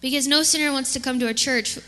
Because 0.00 0.28
no 0.28 0.42
sinner 0.44 0.70
wants 0.72 0.92
to 0.92 1.00
come 1.00 1.18
to 1.18 1.26
a 1.28 1.34
church 1.34 1.78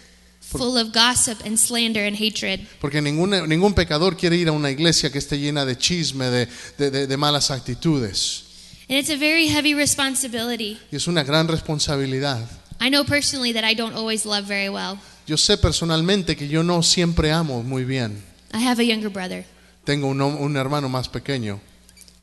full 0.40 0.76
of 0.76 0.92
gossip 0.92 1.40
and 1.46 1.56
slander 1.56 2.04
and 2.06 2.14
hatred. 2.16 2.60
Porque 2.80 3.00
ningún, 3.00 3.30
ningún 3.48 3.72
pecador 3.74 4.16
quiere 4.16 4.36
ir 4.36 4.48
a 4.48 4.52
una 4.52 4.70
iglesia 4.70 5.10
que 5.10 5.18
esté 5.18 5.38
llena 5.38 5.64
de 5.64 5.78
chisme, 5.78 6.26
de, 6.28 6.46
de- 6.76 6.90
de- 6.90 7.06
de 7.06 7.16
malas 7.16 7.50
actitudes. 7.50 8.44
And 8.92 8.98
it's 8.98 9.08
a 9.08 9.16
very 9.16 9.48
heavy 9.48 9.72
responsibility. 9.72 10.78
Y 10.90 10.96
es 10.96 11.06
una 11.06 11.24
gran 11.24 11.48
responsabilidad. 11.48 12.46
I 12.78 12.90
know 12.90 13.04
personally 13.04 13.54
that 13.54 13.64
I 13.64 13.72
don't 13.74 13.94
always 13.96 14.26
love 14.26 14.44
very 14.46 14.68
well. 14.68 14.98
Yo 15.26 15.38
sé 15.38 15.56
personalmente 15.56 16.36
que 16.36 16.46
yo 16.46 16.62
no 16.62 16.82
siempre 16.82 17.32
amo 17.32 17.62
muy 17.62 17.84
bien. 17.86 18.22
I 18.52 18.58
have 18.58 18.78
a 18.82 18.84
younger 18.84 19.08
brother, 19.08 19.46
Tengo 19.84 20.08
un, 20.08 20.20
un 20.20 20.56
hermano 20.58 20.90
más 20.90 21.08
pequeño 21.08 21.58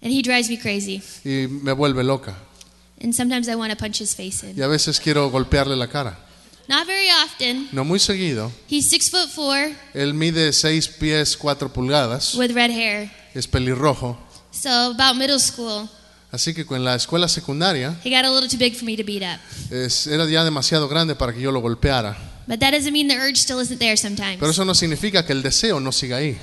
and 0.03 0.13
he 0.13 0.21
drives 0.21 0.47
me 0.47 0.59
crazy. 0.59 1.01
y 1.25 1.47
me 1.47 1.71
vuelve 1.71 2.03
loca. 2.03 2.35
And 3.01 3.15
sometimes 3.15 3.47
I 3.47 3.55
want 3.55 3.71
to 3.71 3.75
punch 3.75 3.99
his 3.99 4.13
face 4.15 4.43
in. 4.43 4.55
Y 4.55 4.61
a 4.61 4.67
veces 4.67 4.99
quiero 4.99 5.31
golpearle 5.31 5.75
la 5.75 5.87
cara. 5.87 6.19
Not 6.67 6.85
very 6.85 7.09
often. 7.25 7.67
No 7.71 7.83
muy 7.83 7.97
seguido. 7.97 8.51
He's 8.69 8.87
six 8.87 9.09
foot 9.09 9.29
four 9.29 9.71
Él 9.95 10.13
mide 10.13 10.53
6 10.53 10.87
pies 10.99 11.35
4 11.35 11.73
pulgadas. 11.73 12.35
with 12.35 12.51
red 12.51 12.69
hair. 12.69 13.09
Es 13.33 13.47
pelirrojo. 13.47 14.19
So 14.51 14.91
about 14.91 15.15
middle 15.15 15.39
school, 15.39 15.89
Así 16.31 16.53
que 16.53 16.65
con 16.65 16.83
la 16.83 16.95
escuela 16.95 17.27
secundaria 17.27 17.95
he 18.03 18.09
got 18.11 18.23
a 18.23 18.29
little 18.31 18.47
too 18.47 18.57
big 18.59 18.75
for 18.75 18.85
me 18.85 18.95
to 18.95 19.03
beat 19.03 19.23
up. 19.23 19.39
es- 19.73 20.05
era 20.07 20.25
ya 20.29 20.43
demasiado 20.43 20.87
grande 20.87 21.15
para 21.15 21.33
que 21.33 21.41
yo 21.41 21.51
lo 21.51 21.59
golpeara. 21.59 22.15
But 22.47 22.59
that 22.59 22.71
doesn't 22.71 22.91
mean 22.93 23.07
the 23.07 23.15
urge 23.17 23.37
still 23.37 23.59
isn't 23.61 23.79
there 23.79 23.95
sometimes. 23.97 24.37
Pero 24.39 24.51
eso 24.51 24.63
no 24.65 24.73
significa 24.75 25.25
que 25.25 25.33
el 25.33 25.41
deseo 25.41 25.79
no 25.79 25.91
siga 25.91 26.17
ahí. 26.17 26.37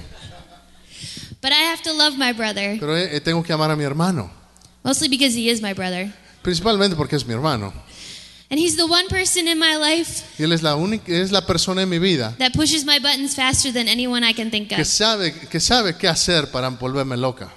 But 1.43 1.53
I 1.53 1.65
have 1.71 1.83
to 1.85 1.93
love 1.93 2.17
my 2.17 2.33
brother, 2.33 2.79
Pero 2.81 2.97
eh, 2.97 3.21
tengo 3.21 3.43
que 3.43 3.53
amar 3.53 3.71
a 3.71 3.77
mi 3.77 3.85
hermano. 3.85 4.31
mostly 4.83 5.09
because 5.09 5.37
he 5.39 5.51
is 5.51 5.61
my 5.61 5.73
brother. 5.73 6.13
Principalmente 6.43 6.97
porque 6.97 7.17
es 7.17 7.27
mi 7.27 7.35
hermano. 7.35 7.73
And 8.51 8.59
he's 8.61 8.77
the 8.77 8.85
one 8.85 9.07
person 9.09 9.49
in 9.49 9.59
my 9.59 9.75
life 9.77 10.23
Y 10.39 10.45
él 10.45 10.53
es 10.53 10.63
la 10.63 10.77
única, 10.77 11.11
es 11.13 11.33
la 11.33 11.45
persona 11.45 11.83
en 11.83 11.89
mi 11.89 11.99
vida 11.99 12.33
that 12.39 12.53
pushes 12.53 12.85
my 12.85 13.01
buttons 13.01 13.35
faster 13.35 13.73
than 13.73 13.89
anyone 13.89 14.25
I 14.29 14.33
can 14.35 14.53
think 14.53 14.69
que 14.69 14.83
of. 14.83 14.87
sabe, 14.87 15.33
que 15.33 15.59
sabe 15.59 15.97
qué 15.97 16.07
hacer 16.07 16.51
para 16.53 16.69
volverme 16.71 17.17
loca. 17.17 17.53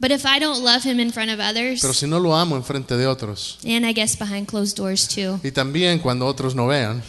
But 0.00 0.10
if 0.12 0.24
I 0.24 0.38
don't 0.38 0.64
love 0.64 0.82
him 0.82 0.98
in 0.98 1.12
front 1.12 1.30
of 1.30 1.38
others, 1.40 1.82
Pero 1.82 1.92
si 1.92 2.06
no 2.06 2.18
lo 2.18 2.34
amo 2.34 2.56
en 2.56 2.64
frente 2.64 2.96
de 2.96 3.06
otros, 3.06 3.58
and 3.66 3.84
I 3.86 3.92
guess 3.92 4.16
behind 4.18 4.46
closed 4.48 4.76
doors 4.76 5.06
too, 5.06 5.38
y 5.44 5.50
también 5.50 5.98
cuando 6.00 6.26
otros 6.26 6.54
no 6.54 6.66
vean, 6.68 7.02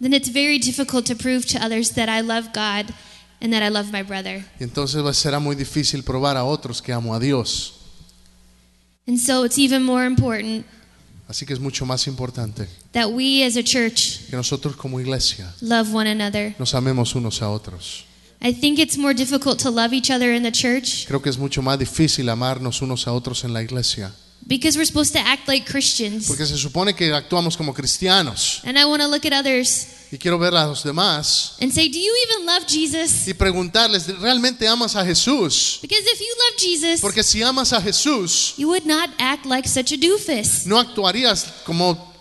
then 0.00 0.12
it's 0.12 0.28
very 0.28 0.58
difficult 0.58 1.06
to 1.06 1.14
prove 1.16 1.46
to 1.46 1.58
others 1.64 1.92
that 1.94 2.08
I 2.10 2.20
love 2.20 2.48
God 2.52 2.92
and 3.40 3.52
that 3.54 3.62
I 3.62 3.70
love 3.70 3.90
my 3.92 4.02
brother. 4.02 4.44
y 4.60 4.64
entonces 4.64 5.02
va- 5.02 5.14
será 5.14 5.38
muy 5.40 5.56
difícil 5.56 6.02
probar 6.04 6.36
a 6.36 6.44
otros 6.44 6.82
que 6.82 6.92
amo 6.92 7.14
a 7.14 7.18
Dios. 7.18 7.72
And 9.06 9.18
so 9.18 9.44
it's 9.44 9.58
even 9.58 9.82
more 9.82 10.04
important 10.06 10.66
Así 11.26 11.46
que 11.46 11.54
es 11.54 11.60
mucho 11.60 11.86
más 11.86 12.06
importante 12.06 12.68
that 12.92 13.08
we 13.10 13.42
as 13.46 13.56
a 13.56 13.62
church 13.62 14.18
que 14.28 14.36
nosotros 14.36 14.76
como 14.76 15.00
iglesia 15.00 15.50
love 15.62 15.94
one 15.94 16.10
another. 16.10 16.54
nos 16.58 16.74
amemos 16.74 17.14
unos 17.14 17.40
a 17.40 17.48
otros. 17.48 18.04
I 18.46 18.52
think 18.52 18.78
it's 18.78 18.98
more 18.98 19.14
difficult 19.14 19.58
to 19.62 19.70
love 19.70 19.94
each 19.94 20.10
other 20.10 20.34
in 20.34 20.42
the 20.42 20.52
church 20.52 21.06
Creo 21.06 21.22
que 21.22 21.30
es 21.30 21.38
mucho 21.38 21.62
más 21.62 21.78
difícil 21.78 22.28
amarnos 22.28 22.82
unos 22.82 23.06
a 23.06 23.12
otros 23.12 23.42
en 23.44 23.52
la 23.54 23.62
iglesia, 23.62 24.12
because 24.46 24.76
we're 24.76 24.84
supposed 24.84 25.14
to 25.14 25.18
act 25.18 25.48
like 25.48 25.64
Christians. 25.66 26.26
porque 26.26 26.44
se 26.44 26.58
supone 26.58 26.94
que 26.94 27.10
actuamos 27.14 27.56
como 27.56 27.72
cristianos. 27.72 28.60
And 28.64 28.78
I 28.78 28.84
want 28.84 29.00
to 29.02 29.08
look 29.08 29.24
at 29.24 29.32
others 29.32 29.86
Y 30.12 30.18
quiero 30.18 30.38
ver 30.38 30.54
a 30.54 30.66
los 30.66 30.84
demás 30.84 31.56
and 31.62 31.72
say, 31.72 31.88
Do 31.88 31.98
you 31.98 32.12
even 32.28 32.44
love 32.46 32.66
Jesus? 32.68 33.26
y 33.26 33.32
preguntarles, 33.32 34.06
¿realmente 34.20 34.68
amas 34.68 34.94
a 34.94 35.04
Jesús? 35.06 35.78
Because 35.80 36.04
if 36.04 36.20
you 36.20 36.26
love 36.36 36.58
Jesus, 36.58 37.00
Porque 37.00 37.22
si 37.22 37.42
amas 37.42 37.72
a 37.72 37.80
Jesús, 37.80 38.52
you 38.58 38.68
would 38.68 38.84
not 38.84 39.08
act 39.18 39.46
like 39.46 39.66
such 39.66 39.92
a 39.92 39.96
doofus. 39.96 40.66
no 40.66 40.78
actuarías 40.78 41.46
como 41.64 42.12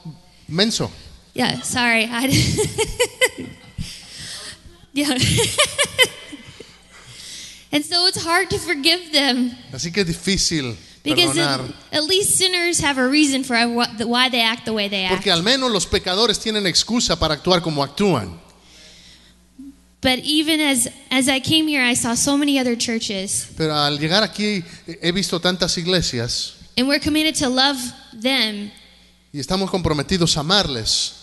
menso. 0.47 0.89
Yeah, 1.35 1.61
sorry. 1.63 2.05
I 2.05 2.29
yeah. 4.93 5.09
and 7.71 7.83
so 7.83 8.05
it's 8.07 8.23
hard 8.23 8.49
to 8.49 8.57
forgive 8.59 9.11
them 9.11 9.51
Así 9.71 9.91
que 9.91 10.01
es 10.01 10.07
difícil 10.07 10.75
because 11.03 11.33
perdonar. 11.35 11.59
at, 11.91 11.97
at 11.97 12.03
least 12.05 12.37
sinners 12.37 12.79
have 12.79 12.97
a 12.97 13.07
reason 13.07 13.43
for 13.43 13.55
why 14.05 14.29
they 14.29 14.41
act 14.41 14.65
the 14.65 14.71
way 14.73 14.87
they 14.87 15.03
act. 15.03 15.15
Porque 15.15 15.31
al 15.31 15.43
menos 15.43 15.69
los 15.71 15.85
pecadores 15.85 16.39
tienen 16.39 16.65
excusa 16.65 17.19
para 17.19 17.33
actuar 17.35 17.61
como 17.61 17.83
actúan. 17.83 18.39
But 20.01 20.19
even 20.19 20.59
as 20.61 20.89
as 21.11 21.27
I 21.29 21.39
came 21.39 21.67
here, 21.67 21.81
I 21.81 21.93
saw 21.95 22.13
so 22.15 22.37
many 22.37 22.59
other 22.59 22.75
churches, 22.77 23.47
Pero 23.57 23.73
al 23.73 23.97
llegar 23.99 24.23
aquí 24.23 24.63
he 25.01 25.11
visto 25.11 25.39
tantas 25.39 25.77
iglesias 25.77 26.53
and 26.77 26.87
we're 26.87 26.99
committed 26.99 27.35
to 27.35 27.49
love 27.49 27.77
them 28.13 28.71
y 29.31 29.39
estamos 29.39 29.69
comprometidos 29.69 30.35
a 30.37 30.41
amarles 30.41 31.13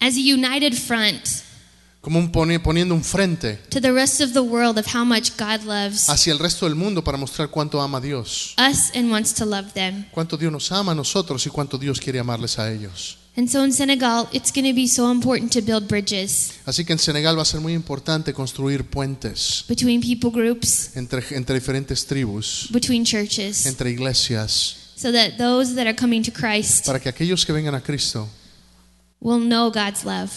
as 0.00 0.16
a 0.16 0.20
united 0.20 0.74
front 0.74 1.44
como 2.06 2.20
un 2.20 2.30
poni- 2.30 2.60
poniendo 2.60 2.94
un 2.94 3.02
frente 3.02 3.56
to 3.68 3.80
the 3.80 3.90
rest 3.90 4.20
of 4.20 4.32
the 4.32 4.38
world 4.38 4.78
of 4.78 4.86
how 4.94 5.04
much 5.04 5.32
God 5.36 5.64
loves 5.66 6.08
hacia 6.08 6.32
el 6.32 6.38
resto 6.38 6.64
del 6.66 6.76
mundo 6.76 7.02
para 7.02 7.18
mostrar 7.18 7.48
cuánto 7.50 7.82
ama 7.82 7.98
a 7.98 8.00
Dios, 8.00 8.54
us 8.58 8.92
and 8.94 9.10
wants 9.10 9.34
to 9.34 9.44
love 9.44 9.72
them. 9.72 10.04
cuánto 10.12 10.36
Dios 10.36 10.52
nos 10.52 10.70
ama 10.70 10.92
a 10.92 10.94
nosotros 10.94 11.44
y 11.46 11.50
cuánto 11.50 11.78
Dios 11.78 11.98
quiere 11.98 12.20
amarles 12.20 12.60
a 12.60 12.70
ellos. 12.72 13.18
And 13.36 13.48
so 13.50 13.64
in 13.64 13.72
Senegal, 13.72 14.28
it's 14.32 14.52
going 14.52 14.66
to 14.70 14.72
be 14.74 14.86
so 14.86 15.10
important 15.10 15.52
to 15.52 15.60
build 15.60 15.88
bridges 15.88 16.52
Así 16.64 16.84
que 16.84 16.92
en 16.92 17.00
Senegal 17.00 17.36
va 17.36 17.42
a 17.42 17.44
ser 17.44 17.60
muy 17.60 17.72
importante 17.74 18.32
construir 18.32 18.84
puentes 18.88 19.64
between 19.68 20.00
people 20.00 20.30
groups, 20.30 20.96
entre, 20.96 21.24
entre 21.36 21.56
diferentes 21.56 22.06
tribus, 22.06 22.68
between 22.70 23.04
churches, 23.04 23.66
entre 23.66 23.90
iglesias, 23.90 24.92
so 24.96 25.10
that 25.10 25.36
those 25.38 25.74
that 25.74 25.88
are 25.88 25.96
coming 25.96 26.22
to 26.22 26.30
Christ 26.30 26.86
para 26.86 27.00
que 27.00 27.08
aquellos 27.10 27.44
que 27.44 27.52
vengan 27.52 27.74
a 27.74 27.82
Cristo 27.82 28.28
will 29.20 29.40
know 29.40 29.72
God's 29.72 30.04
love. 30.04 30.30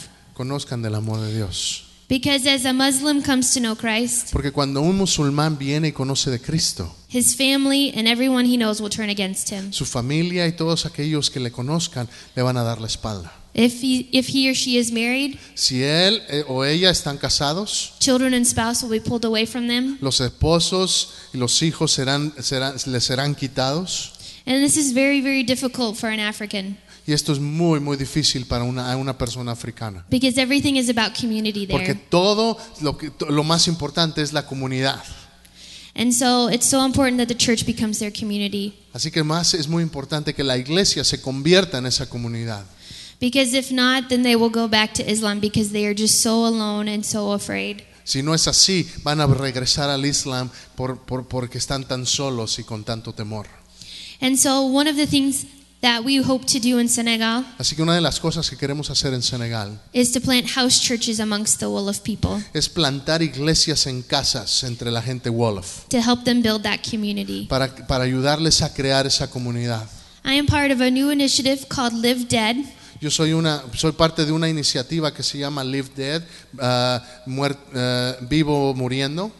Conozcan 0.43 0.81
del 0.81 0.95
amor 0.95 1.19
de 1.19 1.35
Dios. 1.35 1.83
Because 2.07 2.47
as 2.49 2.65
a 2.65 2.71
Muslim 2.73 3.21
comes 3.21 3.53
to 3.53 3.59
know 3.59 3.75
Christ, 3.75 4.31
Porque 4.31 4.51
cuando 4.51 4.81
un 4.81 4.97
musulmán 4.97 5.57
viene 5.59 5.89
y 5.89 5.91
conoce 5.91 6.31
de 6.31 6.39
Cristo, 6.39 6.95
his 7.09 7.35
family 7.35 7.91
and 7.95 8.07
everyone 8.07 8.45
he 8.45 8.55
knows 8.57 8.79
will 8.81 8.89
turn 8.89 9.09
against 9.09 9.49
him. 9.51 9.71
su 9.73 9.85
familia 9.85 10.47
y 10.47 10.53
todos 10.53 10.85
aquellos 10.85 11.29
que 11.29 11.39
le 11.41 11.51
conozcan 11.51 12.07
le 12.35 12.41
van 12.41 12.55
a 12.57 12.63
dar 12.63 12.79
la 12.79 12.87
espalda. 12.87 13.31
If 13.53 13.81
he, 13.83 14.07
if 14.11 14.27
he 14.29 14.49
or 14.49 14.55
she 14.55 14.77
is 14.77 14.91
married, 14.91 15.37
Si 15.55 15.83
él 15.83 16.21
eh, 16.29 16.43
o 16.47 16.63
ella 16.63 16.89
están 16.89 17.17
casados, 17.17 17.93
children 17.99 18.33
and 18.33 18.45
spouse 18.45 18.81
will 18.81 18.89
be 18.91 19.01
pulled 19.01 19.25
away 19.25 19.45
from 19.45 19.67
them. 19.67 19.97
los 20.01 20.19
esposos 20.21 21.09
y 21.33 21.37
los 21.37 21.61
hijos 21.61 21.91
serán, 21.91 22.33
serán, 22.41 22.75
les 22.87 23.03
serán 23.03 23.35
quitados. 23.35 24.13
And 24.47 24.63
this 24.63 24.77
is 24.77 24.93
very, 24.93 25.21
very 25.21 25.43
difficult 25.43 25.95
for 25.97 26.09
an 26.09 26.19
African 26.19 26.77
Y 27.09 27.13
esto 27.13 27.33
es 27.33 27.39
muy, 27.39 27.79
muy 27.79 27.97
difícil 27.97 28.45
para 28.45 28.63
una, 28.63 28.95
una 28.95 29.17
persona 29.17 29.51
africana. 29.51 30.05
because 30.11 30.39
everything 30.39 30.75
is 30.75 30.89
about 30.95 31.19
community 31.19 31.65
Porque 31.65 31.95
there. 31.95 32.05
todo 32.11 32.55
lo, 32.81 32.95
que, 32.99 33.11
lo 33.29 33.43
más 33.43 33.67
importante 33.67 34.21
es 34.21 34.31
la 34.31 34.45
comunidad. 34.45 35.01
And 35.95 36.13
so 36.13 36.49
it's 36.51 36.67
so 36.67 36.85
important 36.85 37.17
that 37.17 37.27
the 37.27 37.35
church 37.35 37.65
becomes 37.65 37.97
their 37.97 38.13
community. 38.13 38.75
Así 38.93 39.09
que 39.09 39.23
más 39.23 39.55
es 39.55 39.67
muy 39.67 39.81
importante 39.81 40.35
que 40.35 40.43
la 40.43 40.55
iglesia 40.55 41.03
se 41.03 41.19
convierta 41.19 41.79
en 41.79 41.87
esa 41.87 42.07
comunidad. 42.07 42.63
Because 43.19 43.57
if 43.57 43.71
not, 43.71 44.07
then 44.07 44.21
they 44.21 44.35
will 44.35 44.51
go 44.51 44.67
back 44.67 44.93
to 44.93 45.01
Islam 45.01 45.39
because 45.39 45.71
they 45.71 45.85
are 45.87 45.95
just 45.95 46.21
so 46.21 46.45
alone 46.45 46.87
and 46.93 47.03
so 47.03 47.33
afraid. 47.33 47.81
Si 48.03 48.21
no 48.21 48.35
es 48.35 48.47
así, 48.47 48.87
van 49.03 49.19
a 49.19 49.25
regresar 49.25 49.89
al 49.89 50.05
Islam 50.05 50.51
por, 50.75 50.99
por- 51.07 51.27
porque 51.27 51.57
están 51.57 51.85
tan 51.87 52.05
solos 52.05 52.59
y 52.59 52.63
con 52.63 52.83
tanto 52.83 53.13
temor. 53.13 53.47
And 54.21 54.37
so 54.37 54.61
one 54.61 54.87
of 54.87 54.95
the 54.95 55.07
things 55.07 55.47
that 55.81 56.03
we 56.03 56.17
hope 56.21 56.45
to 56.45 56.59
do 56.59 56.79
in 56.79 56.89
Senegal 56.89 57.45
Así 57.57 57.75
que 57.75 57.81
una 57.81 57.95
de 57.95 58.01
las 58.01 58.19
cosas 58.19 58.49
que 58.49 58.57
queremos 58.57 58.89
hacer 58.89 59.13
en 59.13 59.21
Senegal 59.21 59.79
is 59.93 60.11
to 60.11 60.19
plant 60.19 60.47
house 60.49 60.79
churches 60.81 61.19
amongst 61.19 61.59
the 61.59 61.65
Wolof 61.67 61.99
people 62.01 62.43
es 62.53 62.67
plantar 62.67 63.21
iglesias 63.21 63.87
en 63.87 64.01
casas 64.01 64.63
entre 64.63 64.91
la 64.91 65.01
gente 65.01 65.29
Wolof 65.29 65.85
to 65.89 65.97
help 65.97 66.23
them 66.25 66.41
build 66.41 66.63
that 66.63 66.79
community. 66.89 67.45
para, 67.47 67.73
para 67.87 68.03
ayudarles 68.03 68.61
a 68.61 68.73
crear 68.73 69.05
esa 69.07 69.29
comunidad. 69.29 69.87
I 70.25 70.37
am 70.37 70.45
part 70.47 70.71
of 70.71 70.81
a 70.81 70.89
new 70.91 71.09
initiative 71.11 71.67
called 71.69 71.93
Live 71.93 72.25
Dead. 72.27 72.57
Yo 73.01 73.09
soy, 73.09 73.31
una, 73.31 73.63
soy 73.75 73.93
parte 73.93 74.25
de 74.25 74.33
una 74.33 74.49
iniciativa 74.49 75.13
que 75.13 75.23
se 75.23 75.37
llama 75.37 75.63
Live 75.63 75.91
Dead, 75.95 76.21
ah, 76.59 77.01
muer- 77.25 77.57
ah, 77.73 78.17
vivo 78.29 78.73
muriendo, 78.73 79.31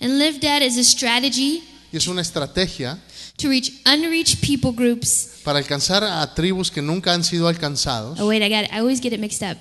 And 0.00 0.18
Live 0.18 0.40
Dead 0.40 0.62
is 0.62 0.76
a 0.76 0.82
strategy 0.82 1.62
y 1.92 1.96
es 1.96 2.08
una 2.08 2.22
estrategia 2.22 2.98
to 3.38 3.48
reach 3.48 3.80
unreached 3.86 4.40
people 4.40 4.72
groups. 4.72 5.40
para 5.44 5.58
alcanzar 5.58 6.04
a 6.04 6.34
tribus 6.34 6.70
que 6.70 6.82
nunca 6.82 7.12
han 7.12 7.24
sido 7.24 7.48
alcanzados. 7.48 8.18
Oh 8.20 8.28
wait, 8.28 8.42
I 8.42 8.48
got 8.48 8.64
it. 8.64 8.72
I 8.72 8.80
always 8.80 9.00
get 9.00 9.12
it 9.12 9.20
mixed 9.20 9.42
up. 9.42 9.58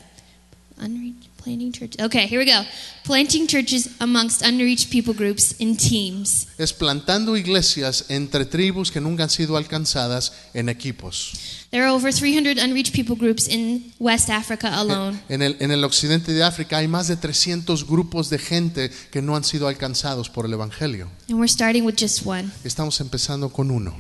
Unreached 0.79 1.27
planting 1.47 1.71
church. 1.71 1.95
Okay, 1.99 2.27
here 2.27 2.39
we 2.39 2.45
go. 2.45 2.63
Planting 3.03 3.47
churches 3.47 3.89
amongst 3.99 4.41
unreached 4.41 4.91
people 4.91 5.13
groups 5.13 5.53
in 5.59 5.77
teams. 5.77 6.47
Es 6.57 6.73
plantando 6.73 7.37
iglesias 7.37 8.05
entre 8.09 8.45
tribus 8.45 8.91
que 8.91 8.99
nunca 8.99 9.23
han 9.23 9.29
sido 9.29 9.55
alcanzadas 9.55 10.33
en 10.53 10.67
equipos. 10.67 11.33
There 11.71 11.83
are 11.83 11.91
over 11.91 12.11
300 12.11 12.57
unreached 12.57 12.93
people 12.93 13.15
groups 13.15 13.47
in 13.47 13.93
West 13.99 14.29
Africa 14.29 14.69
alone. 14.77 15.19
En 15.29 15.41
el, 15.41 15.55
en 15.59 15.71
el 15.71 15.83
occidente 15.83 16.33
de 16.33 16.43
África 16.43 16.77
hay 16.77 16.87
más 16.87 17.07
de 17.07 17.15
300 17.15 17.87
grupos 17.87 18.29
de 18.29 18.39
gente 18.39 18.91
que 19.11 19.21
no 19.21 19.35
han 19.35 19.43
sido 19.43 19.67
alcanzados 19.67 20.29
por 20.29 20.45
el 20.45 20.53
Evangelio. 20.53 21.09
And 21.29 21.39
we're 21.39 21.51
starting 21.51 21.85
with 21.85 21.95
just 21.97 22.25
one. 22.25 22.51
Estamos 22.63 22.99
empezando 22.99 23.49
con 23.49 23.71
uno. 23.71 23.95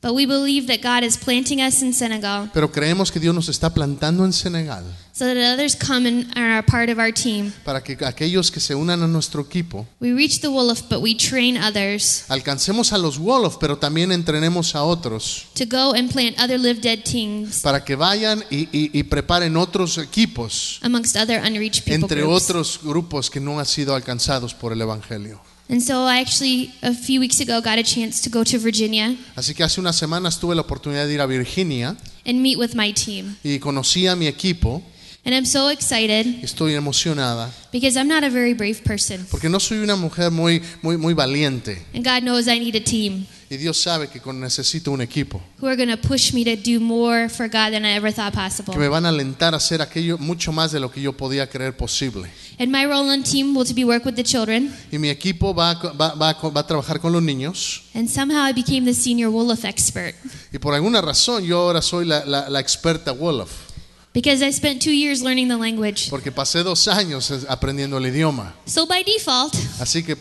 But 0.00 0.12
we 0.12 0.26
believe 0.26 0.68
that 0.68 0.80
God 0.80 1.02
is 1.02 1.16
planting 1.16 1.60
us 1.60 1.82
in 1.82 1.92
Senegal 1.92 2.50
Pero 2.54 2.70
creemos 2.70 3.10
que 3.10 3.18
Dios 3.18 3.34
nos 3.34 3.48
está 3.48 3.74
plantando 3.74 4.24
en 4.24 4.32
Senegal 4.32 4.84
so 5.12 5.24
that 5.24 5.36
others 5.52 5.74
come 5.74 6.06
and 6.08 6.30
are 6.38 6.58
a 6.58 6.62
part 6.62 6.88
of 6.88 6.98
our 7.00 7.12
team. 7.12 7.52
para 7.64 7.82
que 7.82 7.98
aquellos 8.06 8.52
que 8.52 8.60
se 8.60 8.76
unan 8.76 9.02
a 9.02 9.08
nuestro 9.08 9.42
equipo 9.42 9.88
We 10.00 10.12
reach 10.14 10.40
the 10.40 10.46
Wolof, 10.46 10.82
but 10.88 11.00
we 11.02 11.16
train 11.16 11.56
others 11.56 12.24
alcancemos 12.28 12.92
a 12.92 12.98
los 12.98 13.18
Wolof, 13.18 13.56
pero 13.58 13.76
también 13.78 14.12
entrenemos 14.12 14.76
a 14.76 14.84
otros 14.84 15.46
to 15.54 15.64
go 15.66 15.92
and 15.94 16.12
plant 16.12 16.38
other 16.38 16.60
Live 16.60 16.80
Dead 16.80 17.00
teams 17.02 17.58
para 17.62 17.84
que 17.84 17.96
vayan 17.96 18.44
y, 18.50 18.68
y- 18.70 18.90
y 18.92 19.02
preparen 19.02 19.56
otros 19.56 19.98
equipos 19.98 20.78
amongst 20.82 21.16
other 21.16 21.40
unreached 21.44 21.82
people 21.82 21.94
entre 21.94 22.22
groups. 22.22 22.44
otros 22.44 22.80
grupos 22.84 23.28
que 23.30 23.40
no 23.40 23.58
han 23.58 23.66
sido 23.66 23.96
alcanzados 23.96 24.54
por 24.54 24.72
el 24.72 24.80
Evangelio. 24.80 25.40
And 25.70 25.82
so 25.82 26.06
I 26.06 26.20
actually, 26.20 26.72
a 26.82 26.94
few 26.94 27.20
weeks 27.20 27.40
ago, 27.40 27.60
got 27.60 27.78
a 27.78 27.82
chance 27.82 28.22
to 28.22 28.30
go 28.30 28.42
to 28.42 28.58
Virginia 28.58 29.14
Así 29.36 29.54
que 29.54 29.62
hace 29.64 29.80
unas 29.80 29.96
semanas 29.96 30.40
tuve 30.40 30.54
la 30.54 30.62
oportunidad 30.62 31.06
de 31.06 31.14
ir 31.14 31.20
a 31.20 31.26
Virginia 31.26 31.94
and 32.26 32.40
meet 32.40 32.58
with 32.58 32.74
my 32.74 32.92
team. 32.92 33.36
y 33.44 33.58
conocí 33.58 34.06
a 34.06 34.16
mi 34.16 34.26
equipo. 34.26 34.82
And 35.24 35.34
I'm 35.34 35.44
so 35.44 35.68
excited 35.68 36.26
Estoy 36.42 36.74
emocionada 36.74 37.50
because 37.70 37.98
I'm 37.98 38.08
not 38.08 38.24
a 38.24 38.30
very 38.30 38.54
brave 38.54 38.82
person. 38.82 39.26
porque 39.30 39.50
no 39.50 39.60
soy 39.60 39.78
una 39.78 39.94
mujer 39.96 40.30
muy, 40.30 40.62
muy, 40.80 40.96
muy 40.96 41.12
valiente 41.12 41.84
And 41.92 42.02
God 42.02 42.22
knows 42.22 42.46
I 42.48 42.58
need 42.58 42.74
a 42.76 42.82
team 42.82 43.26
y 43.50 43.56
Dios 43.58 43.78
sabe 43.78 44.08
que 44.08 44.20
necesito 44.32 44.90
un 44.90 45.02
equipo 45.02 45.42
who 45.60 45.66
are 45.66 45.76
going 45.76 45.90
to 45.94 45.98
push 45.98 46.32
me 46.32 46.44
to 46.44 46.56
do 46.56 46.80
more 46.80 47.28
for 47.28 47.46
God 47.46 47.72
than 47.72 47.84
I 47.84 47.94
ever 47.96 48.10
thought 48.10 48.32
possible. 48.32 48.72
que 48.72 48.78
me 48.80 48.88
van 48.88 49.04
a 49.04 49.10
alentar 49.10 49.52
a 49.52 49.58
hacer 49.58 49.82
aquello 49.82 50.16
mucho 50.16 50.50
más 50.50 50.72
de 50.72 50.80
lo 50.80 50.90
que 50.90 51.02
yo 51.02 51.12
podía 51.14 51.46
creer 51.48 51.76
posible. 51.76 52.30
And 52.60 52.72
my 52.72 52.84
role 52.86 53.08
on 53.08 53.22
team 53.22 53.54
will 53.54 53.64
to 53.66 53.72
be 53.74 53.84
work 53.84 54.04
with 54.04 54.14
the 54.16 54.24
children. 54.24 54.74
Y 54.90 54.98
mi 54.98 55.10
equipo 55.10 55.54
va, 55.54 55.74
va, 55.74 56.14
va 56.14 56.32
va 56.32 56.60
a 56.60 56.66
trabajar 56.66 56.98
con 57.00 57.12
los 57.12 57.22
niños 57.22 57.82
And 57.94 58.08
somehow 58.08 58.44
I 58.48 58.52
became 58.52 58.84
the 58.84 58.94
senior 58.94 59.30
Wolof 59.30 59.64
expert 59.64 60.16
y 60.52 60.58
por 60.58 60.74
alguna 60.74 61.00
razón 61.00 61.44
yo 61.44 61.58
ahora 61.60 61.80
soy 61.82 62.04
la, 62.04 62.24
la- 62.24 62.48
la 62.48 62.58
experta 62.60 63.12
Wolof 63.12 63.50
because 64.12 64.42
I 64.44 64.50
spent 64.52 64.82
two 64.82 64.90
years 64.92 65.22
learning 65.22 65.46
the 65.48 65.56
language. 65.56 66.08
porque 66.10 66.32
pasé 66.32 66.64
dos 66.64 66.88
años 66.88 67.30
aprendiendo 67.48 67.98
el 67.98 68.06
idioma. 68.06 68.54
So 68.66 68.86
by 68.86 69.04
default, 69.04 69.54
Así 69.80 70.02
que 70.02 70.16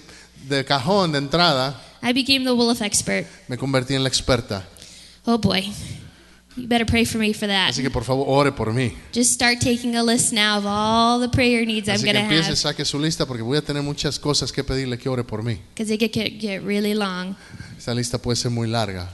de 0.47 0.63
cajón, 0.63 1.13
de 1.13 1.17
entrada, 1.17 1.81
I 2.03 2.13
became 2.13 2.45
the 2.45 2.51
Wolof 2.51 2.81
expert. 2.83 3.25
me 3.47 3.57
convertí 3.57 3.95
en 3.95 4.03
la 4.03 4.09
experta. 4.09 4.63
Oh 5.25 5.39
boy. 5.39 5.73
You 6.57 6.67
better 6.67 6.85
pray 6.85 7.05
for 7.05 7.19
me 7.19 7.33
for 7.33 7.47
that. 7.47 7.69
Así 7.69 7.81
que 7.83 7.91
por 7.91 8.03
favor 8.03 8.25
ore 8.27 8.51
por 8.51 8.73
mí. 8.73 8.91
Just 9.13 9.31
start 9.31 9.59
taking 9.59 9.95
a 9.95 10.03
list 10.03 10.33
now 10.33 10.57
of 10.57 10.65
all 10.65 11.19
the 11.19 11.29
prayer 11.29 11.65
needs 11.65 11.87
I'm 11.87 11.95
Así 11.97 12.05
going 12.05 12.15
que 12.15 12.21
to 12.21 12.33
empiece, 12.35 12.47
have 12.47 12.57
saque 12.57 12.83
su 12.83 12.97
lista 12.99 13.25
porque 13.27 13.43
voy 13.43 13.57
a 13.57 13.61
tener 13.61 13.83
muchas 13.83 14.17
cosas 14.19 14.51
que 14.51 14.63
pedirle 14.63 14.97
que 14.97 15.07
ore 15.07 15.23
por 15.23 15.43
mí. 15.43 15.59
because 15.75 15.91
it 15.91 15.99
get, 15.99 16.39
get 16.39 16.63
really 16.63 16.93
long. 16.95 17.35
Esta 17.77 17.93
lista 17.93 18.17
puede 18.17 18.37
ser 18.37 18.49
muy 18.49 18.67
larga. 18.67 19.07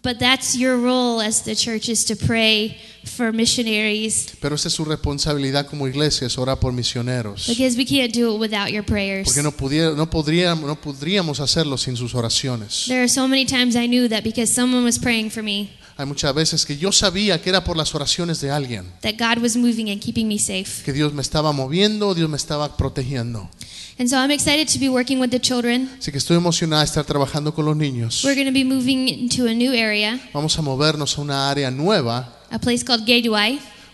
But 0.00 0.20
that's 0.20 0.54
your 0.54 0.76
role 0.78 1.20
as 1.20 1.42
the 1.42 1.56
church 1.56 1.88
is 1.88 2.04
to 2.04 2.14
pray 2.14 2.78
for 3.04 3.32
missionaries 3.32 4.32
Pero 4.40 4.54
esa 4.54 4.68
es 4.68 4.74
su 4.74 4.84
responsabilidad 4.84 5.66
como 5.66 5.88
iglesia, 5.88 6.26
es 6.26 6.38
orar 6.38 6.60
por 6.60 6.72
misioneros. 6.72 7.48
because 7.48 7.76
we 7.76 7.84
can't 7.84 8.12
do 8.14 8.32
it 8.34 8.38
without 8.38 8.70
your 8.70 8.84
prayers. 8.84 9.26
Porque 9.26 9.42
no, 9.42 9.50
pudiera, 9.50 9.94
no, 9.96 10.08
podríamos, 10.08 10.66
no 10.68 10.76
podríamos 10.80 11.40
hacerlo 11.40 11.76
sin 11.76 11.96
sus 11.96 12.14
oraciones. 12.14 12.84
There 12.86 13.00
are 13.02 13.08
so 13.08 13.26
many 13.26 13.44
times 13.44 13.74
I 13.74 13.86
knew 13.88 14.08
that 14.08 14.22
because 14.22 14.52
someone 14.54 14.84
was 14.84 14.98
praying 14.98 15.30
for 15.30 15.42
me, 15.42 15.72
Hay 15.98 16.06
muchas 16.06 16.32
veces 16.32 16.64
que 16.64 16.78
yo 16.78 16.92
sabía 16.92 17.42
que 17.42 17.50
era 17.50 17.64
por 17.64 17.76
las 17.76 17.92
oraciones 17.92 18.40
de 18.40 18.52
alguien, 18.52 18.84
that 19.02 19.14
God 19.18 19.42
was 19.42 19.56
moving 19.56 19.90
and 19.90 20.00
keeping 20.00 20.28
me 20.28 20.38
safe. 20.38 20.84
que 20.84 20.92
Dios 20.92 21.12
me 21.12 21.22
estaba 21.22 21.50
moviendo, 21.50 22.14
Dios 22.14 22.30
me 22.30 22.36
estaba 22.36 22.76
protegiendo. 22.76 23.50
And 23.98 24.08
so 24.08 24.16
I'm 24.16 24.30
excited 24.30 24.68
to 24.68 24.78
be 24.78 24.88
working 24.88 25.18
with 25.18 25.30
the 25.30 25.40
children. 25.40 25.90
Así 25.98 26.12
que 26.12 26.18
estoy 26.18 26.36
emocionada 26.36 26.82
de 26.82 26.86
estar 26.86 27.04
trabajando 27.04 27.52
con 27.52 27.64
los 27.64 27.76
niños. 27.76 28.22
We're 28.22 28.36
going 28.40 28.46
to 28.46 28.52
be 28.52 28.64
moving 28.64 29.08
into 29.08 29.48
a 29.48 29.54
new 29.54 29.72
area, 29.72 30.20
Vamos 30.32 30.56
a 30.56 30.62
movernos 30.62 31.18
a 31.18 31.20
una 31.20 31.50
área 31.50 31.68
nueva, 31.72 32.32
a 32.48 32.60
place 32.60 32.84
called 32.84 33.04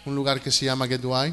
un 0.04 0.14
lugar 0.14 0.42
que 0.42 0.50
se 0.50 0.66
llama 0.66 0.86
Getway. 0.86 1.32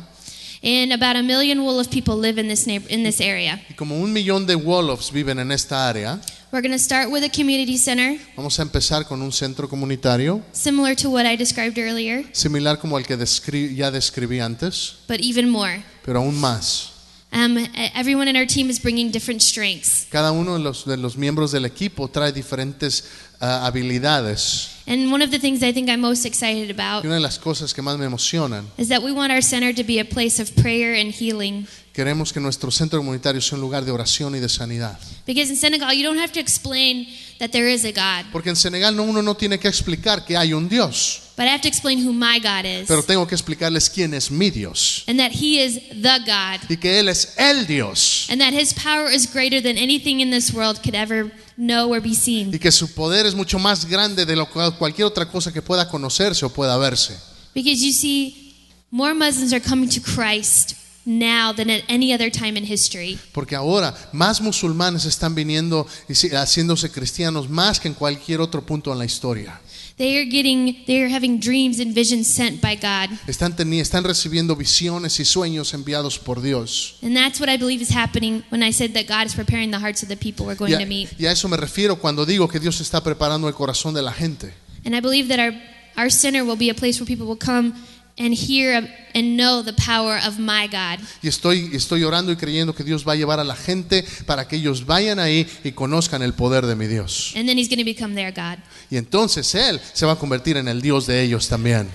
And 0.63 0.93
about 0.93 1.15
a 1.15 1.23
million 1.23 1.59
Wolof 1.61 1.89
people 1.89 2.15
live 2.15 2.37
in 2.39 2.47
this 2.47 2.67
neighbor, 2.67 2.87
in 2.89 3.03
this 3.03 3.19
area. 3.19 3.59
Y 3.69 3.73
como 3.73 3.95
un 3.99 4.13
millón 4.13 4.45
de 4.45 4.55
Wolofs 4.55 5.11
viven 5.11 5.39
en 5.39 5.51
esta 5.51 5.89
área, 5.89 6.19
We're 6.51 6.61
going 6.61 6.73
to 6.73 6.83
start 6.83 7.09
with 7.09 7.23
a 7.23 7.29
community 7.29 7.77
center, 7.77 8.19
vamos 8.35 8.59
a 8.59 8.63
empezar 8.63 9.07
con 9.07 9.21
un 9.21 9.31
centro 9.31 9.69
comunitario, 9.69 10.41
similar 10.51 10.95
to 10.97 11.09
what 11.09 11.25
I 11.25 11.37
described 11.37 11.77
earlier, 11.79 12.25
similar 12.33 12.77
como 12.77 12.97
el 12.97 13.05
que 13.05 13.17
descri- 13.17 13.73
ya 13.73 13.89
describí 13.89 14.39
antes, 14.41 14.97
but 15.07 15.19
even 15.21 15.49
more. 15.49 15.81
pero 16.03 16.19
aún 16.19 16.37
más. 16.39 16.89
Um, 17.33 17.57
everyone 17.95 18.27
in 18.29 18.35
our 18.35 18.45
team 18.45 18.69
is 18.69 18.77
bringing 18.81 19.09
different 19.11 19.41
strengths. 19.41 20.05
Cada 20.11 20.33
uno 20.33 20.55
de 20.57 20.59
los, 20.59 20.83
de 20.85 20.97
los 20.97 21.15
miembros 21.15 21.53
del 21.53 21.63
equipo 21.63 22.09
trae 22.09 22.33
diferentes 22.33 23.05
ah, 23.39 23.65
habilidades. 23.65 24.70
And 24.87 25.11
one 25.11 25.23
of 25.23 25.29
the 25.29 25.39
things 25.39 25.61
I 25.61 25.71
think 25.71 25.89
I'm 25.89 26.01
most 26.01 26.25
excited 26.25 26.67
Y 26.67 26.71
about 26.71 27.05
una 27.05 27.15
de 27.15 27.21
las 27.21 27.37
cosas 27.37 27.73
que 27.73 27.81
más 27.81 27.97
me 27.97 28.05
emocionan, 28.05 28.65
is 28.77 28.87
that 28.89 29.01
we 29.01 29.11
want 29.11 29.31
our 29.31 29.43
center 29.43 29.73
to 29.73 29.83
be 29.83 29.99
a 29.99 30.05
place 30.05 30.41
of 30.41 30.49
prayer 30.61 30.99
and 30.99 31.13
healing. 31.13 31.67
queremos 31.93 32.33
que 32.33 32.39
nuestro 32.39 32.71
centro 32.71 32.99
comunitario 32.99 33.41
sea 33.41 33.55
un 33.55 33.61
lugar 33.61 33.85
de 33.85 33.91
oración 33.91 34.35
y 34.35 34.39
de 34.39 34.49
sanidad. 34.49 34.97
Because 35.27 35.51
in 35.51 35.57
Senegal, 35.57 35.93
you 35.93 36.03
don't 36.03 36.19
have 36.19 36.31
to 36.33 36.39
explain 36.39 37.07
that 37.39 37.51
there 37.51 37.71
is 37.71 37.85
a 37.85 37.91
God, 37.91 38.25
Porque 38.31 38.49
en 38.49 38.55
Senegal 38.55 38.95
no, 38.95 39.03
uno 39.03 39.21
no 39.21 39.35
tiene 39.35 39.59
que 39.59 39.67
explicar 39.67 40.25
que 40.25 40.35
hay 40.35 40.53
un 40.53 40.67
Dios, 40.67 41.30
but 41.41 41.47
I 41.47 41.53
have 41.53 41.61
to 41.61 41.67
explain 41.67 41.97
who 41.97 42.13
my 42.13 42.37
God 42.37 42.65
is. 42.65 42.87
pero 42.87 43.01
tengo 43.01 43.25
que 43.25 43.33
explicarles 43.35 43.89
quién 43.89 44.13
es 44.13 44.29
mi 44.29 44.51
Dios. 44.51 45.03
and 45.07 45.17
that 45.19 45.31
He 45.31 45.59
is 45.59 45.79
the 45.89 46.19
God. 46.23 46.69
Y 46.69 46.75
que 46.75 46.99
Él 46.99 47.09
es 47.09 47.33
el 47.35 47.65
Dios. 47.65 48.27
And 48.29 48.39
that 48.41 48.53
His 48.53 48.73
power 48.75 49.09
is 49.09 49.25
greater 49.25 49.59
than 49.59 49.75
anything 49.75 50.19
in 50.19 50.29
this 50.29 50.53
world 50.53 50.83
could 50.83 50.93
ever 50.93 51.31
know 51.57 51.91
or 51.91 51.99
be 51.99 52.13
seen. 52.13 52.51
Y 52.53 52.59
que 52.59 52.71
su 52.71 52.93
poder 52.93 53.25
es 53.25 53.33
mucho 53.33 53.57
más 53.57 53.85
grande 53.89 54.23
de 54.27 54.35
lo 54.35 54.45
cual 54.45 54.77
cualquier 54.77 55.07
otra 55.07 55.25
cosa 55.25 55.51
que 55.51 55.63
pueda 55.63 55.89
conocerse 55.89 56.45
o 56.45 56.49
pueda 56.49 56.77
verse. 56.77 57.17
Because 57.55 57.83
you 57.83 57.91
see, 57.91 58.53
more 58.91 59.15
Muslims 59.15 59.51
are 59.51 59.59
coming 59.59 59.89
to 59.89 59.99
Christ 59.99 60.75
now 61.05 61.51
than 61.51 61.71
at 61.71 61.81
any 61.89 62.13
other 62.13 62.29
time 62.29 62.55
in 62.55 62.63
history. 62.63 63.17
Porque 63.33 63.55
ahora 63.55 63.95
más 64.13 64.41
musulmanes 64.41 65.05
están 65.05 65.33
viniendo 65.33 65.87
y 66.07 66.13
haciéndose 66.35 66.91
cristianos 66.91 67.49
más 67.49 67.79
que 67.79 67.87
en 67.87 67.95
cualquier 67.95 68.41
otro 68.41 68.63
punto 68.63 68.91
en 68.91 68.99
la 68.99 69.05
historia. 69.05 69.59
They 70.01 70.17
are 70.17 70.25
getting, 70.25 70.83
they 70.87 71.03
are 71.03 71.09
having 71.09 71.37
dreams 71.39 71.79
and 71.79 71.93
visions 71.93 72.25
sent 72.27 72.59
by 72.59 72.73
God. 72.73 73.11
Están, 73.27 73.55
teni- 73.55 73.79
están 73.81 74.03
recibiendo 74.03 74.55
visiones 74.55 75.19
y 75.19 75.25
sueños 75.25 75.75
enviados 75.75 76.17
por 76.17 76.41
Dios. 76.41 76.95
And 77.03 77.15
that's 77.15 77.39
what 77.39 77.49
I 77.49 77.57
believe 77.57 77.83
is 77.83 77.91
happening 77.95 78.43
when 78.49 78.63
I 78.63 78.71
said 78.71 78.93
that 78.93 79.05
God 79.07 79.27
is 79.27 79.35
preparing 79.35 79.69
the 79.69 79.77
hearts 79.77 80.01
of 80.01 80.09
the 80.09 80.17
people 80.17 80.47
we're 80.47 80.55
going 80.57 80.71
Y 80.71 80.75
a, 80.75 80.79
to 80.79 80.85
meet. 80.87 81.09
y 81.19 81.27
a 81.27 81.31
eso 81.31 81.47
me 81.47 81.55
refiero 81.55 81.97
cuando 81.97 82.25
digo 82.25 82.47
que 82.47 82.59
Dios 82.59 82.81
está 82.81 83.03
preparando 83.03 83.47
el 83.47 83.53
corazón 83.53 83.93
de 83.93 84.01
la 84.01 84.11
gente. 84.11 84.51
And 84.85 84.95
I 84.95 85.01
believe 85.01 85.27
that 85.27 85.39
our, 85.39 85.53
our 85.95 86.09
center 86.09 86.43
will 86.43 86.57
be 86.57 86.71
a 86.71 86.73
place 86.73 86.99
where 86.99 87.05
people 87.05 87.27
will 87.27 87.37
come 87.37 87.73
and 88.17 88.33
hear 88.33 88.75
and 89.13 89.37
know 89.37 89.63
the 89.63 89.73
power 89.73 90.19
of 90.25 90.37
my 90.37 90.67
God. 90.67 90.99
Y 91.21 91.27
estoy, 91.27 91.71
estoy 91.73 92.03
orando 92.03 92.31
y 92.31 92.35
creyendo 92.35 92.73
que 92.73 92.83
Dios 92.83 93.07
va 93.07 93.13
a 93.13 93.15
llevar 93.15 93.39
a 93.39 93.43
la 93.43 93.55
gente 93.55 94.05
para 94.25 94.47
que 94.47 94.57
ellos 94.57 94.85
vayan 94.85 95.19
ahí 95.19 95.47
y 95.63 95.71
conozcan 95.71 96.21
el 96.21 96.33
poder 96.33 96.65
de 96.65 96.75
mi 96.75 96.87
Dios. 96.87 97.33
And 97.35 97.47
then 97.47 97.57
he's 97.57 97.69
going 97.69 97.79
to 97.79 97.85
become 97.85 98.15
their 98.15 98.31
God. 98.31 98.59
Y 98.89 98.97
entonces 98.97 99.53
Él 99.55 99.79
se 99.93 100.05
va 100.05 100.13
a 100.13 100.17
convertir 100.17 100.57
en 100.57 100.67
el 100.67 100.81
Dios 100.81 101.07
de 101.07 101.21
ellos 101.23 101.47
también. 101.47 101.89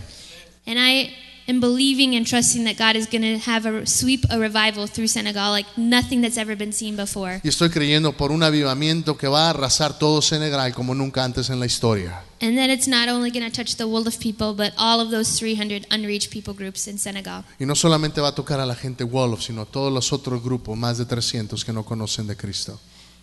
And 0.66 0.79
I 0.79 1.14
am 1.49 1.61
believing 1.61 2.17
and 2.17 2.27
trusting 2.27 2.65
that 2.65 2.77
God 2.77 2.97
is 2.97 3.07
going 3.07 3.23
to 3.23 3.39
have 3.39 3.67
a 3.67 3.87
sweep 3.87 4.25
a 4.31 4.39
revival 4.39 4.87
through 4.87 5.09
Senegal 5.09 5.51
like 5.51 5.67
nothing 5.77 6.23
that's 6.23 6.37
ever 6.37 6.57
been 6.57 6.73
seen 6.73 6.97
before. 6.97 7.41
Y 7.45 7.49
estoy 7.49 7.71
creyendo 7.71 8.17
por 8.17 8.33
un 8.33 8.43
avivamiento 8.43 9.17
que 9.17 9.29
va 9.29 9.47
a 9.47 9.51
arrasar 9.51 9.99
todo 9.99 10.23
Senegal 10.23 10.73
como 10.75 10.95
nunca 10.95 11.25
antes 11.25 11.51
en 11.51 11.61
la 11.61 11.67
historia. 11.67 12.23
And 12.41 12.57
then 12.57 12.71
it's 12.71 12.87
not 12.87 13.09
only 13.09 13.31
going 13.31 13.51
to 13.51 13.51
touch 13.51 13.77
the 13.77 13.85
Wolof 13.85 14.19
people, 14.21 14.53
but 14.55 14.73
all 14.77 15.01
of 15.01 15.11
those 15.11 15.39
300 15.39 15.87
unreached 15.91 16.31
people 16.31 16.55
groups 16.55 16.87
in 16.87 16.99
Senegal. 16.99 17.45
Y 17.59 17.65
no 17.65 17.75
solamente 17.75 18.21
va 18.21 18.29
a 18.29 18.35
tocar 18.35 18.61
a 18.61 18.67
la 18.67 18.75
gente 18.75 19.05
Wolof, 19.05 19.43
sino 19.43 19.63
a 19.63 19.67
todos 19.67 19.93
los 19.93 20.13
otros 20.13 20.43
grupos, 20.43 20.77
más 20.77 20.99
de 20.99 21.07
300 21.07 21.65
que 21.65 21.73
no 21.73 21.85
conocen 21.85 22.27
de 22.27 22.37
Cristo. 22.37 22.79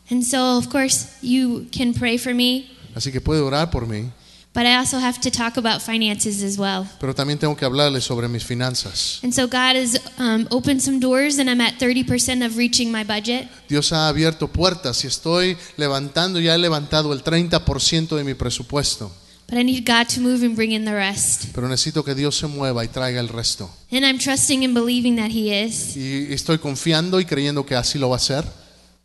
And 0.09 0.23
so, 0.23 0.57
of 0.57 0.67
course, 0.69 1.07
you 1.21 1.67
can 1.71 1.93
pray 1.93 2.17
for 2.17 2.33
me, 2.33 2.69
Así 2.95 3.11
que 3.11 3.21
puede 3.21 3.41
orar 3.41 3.71
por 3.71 3.87
mí, 3.87 4.11
but 4.53 4.65
I 4.65 4.75
also 4.75 4.99
have 4.99 5.19
to 5.21 5.31
talk 5.31 5.57
about 5.57 5.81
finances 5.81 6.43
as 6.43 6.57
well. 6.57 6.85
pero 6.99 7.15
también 7.15 7.39
tengo 7.39 7.55
que 7.57 7.65
hablarles 7.65 8.03
sobre 8.03 8.27
mis 8.27 8.43
finanzas. 8.43 9.19
And 9.23 9.33
so, 9.33 9.47
God 9.47 9.75
has 9.75 9.99
um, 10.19 10.47
opened 10.51 10.81
some 10.81 10.99
doors, 10.99 11.39
and 11.39 11.49
I'm 11.49 11.59
at 11.61 11.79
30% 11.79 12.45
of 12.45 12.55
reaching 12.57 12.91
my 12.91 13.03
budget. 13.03 13.47
Dios 13.67 13.91
ha 13.91 14.07
abierto 14.07 14.47
puertas 14.47 15.03
y 15.03 15.07
estoy 15.07 15.57
levantando, 15.77 16.39
ya 16.39 16.53
he 16.55 16.57
levantado 16.59 17.13
el 17.13 17.23
30% 17.23 18.15
de 18.15 18.23
mi 18.23 18.33
presupuesto, 18.35 19.11
But 19.49 19.57
I 19.59 19.63
need 19.65 19.85
God 19.85 20.07
to 20.15 20.21
move 20.21 20.45
and 20.45 20.55
bring 20.55 20.71
in 20.71 20.85
the 20.85 20.93
rest. 20.93 21.47
pero 21.53 21.67
necesito 21.67 22.03
que 22.03 22.15
Dios 22.15 22.37
se 22.37 22.47
mueva 22.47 22.83
y 22.85 22.87
traiga 22.87 23.19
el 23.19 23.27
resto. 23.29 23.69
And 23.91 24.05
I'm 24.05 24.17
trusting 24.17 24.63
and 24.63 24.73
believing 24.73 25.17
that 25.17 25.29
He 25.31 25.51
is, 25.65 25.95
Y 25.97 26.31
estoy 26.33 26.59
confiando 26.59 27.19
y 27.19 27.25
creyendo 27.25 27.65
que 27.65 27.75
así 27.75 27.99
lo 27.99 28.09
va 28.09 28.15
a 28.15 28.17
hacer, 28.17 28.45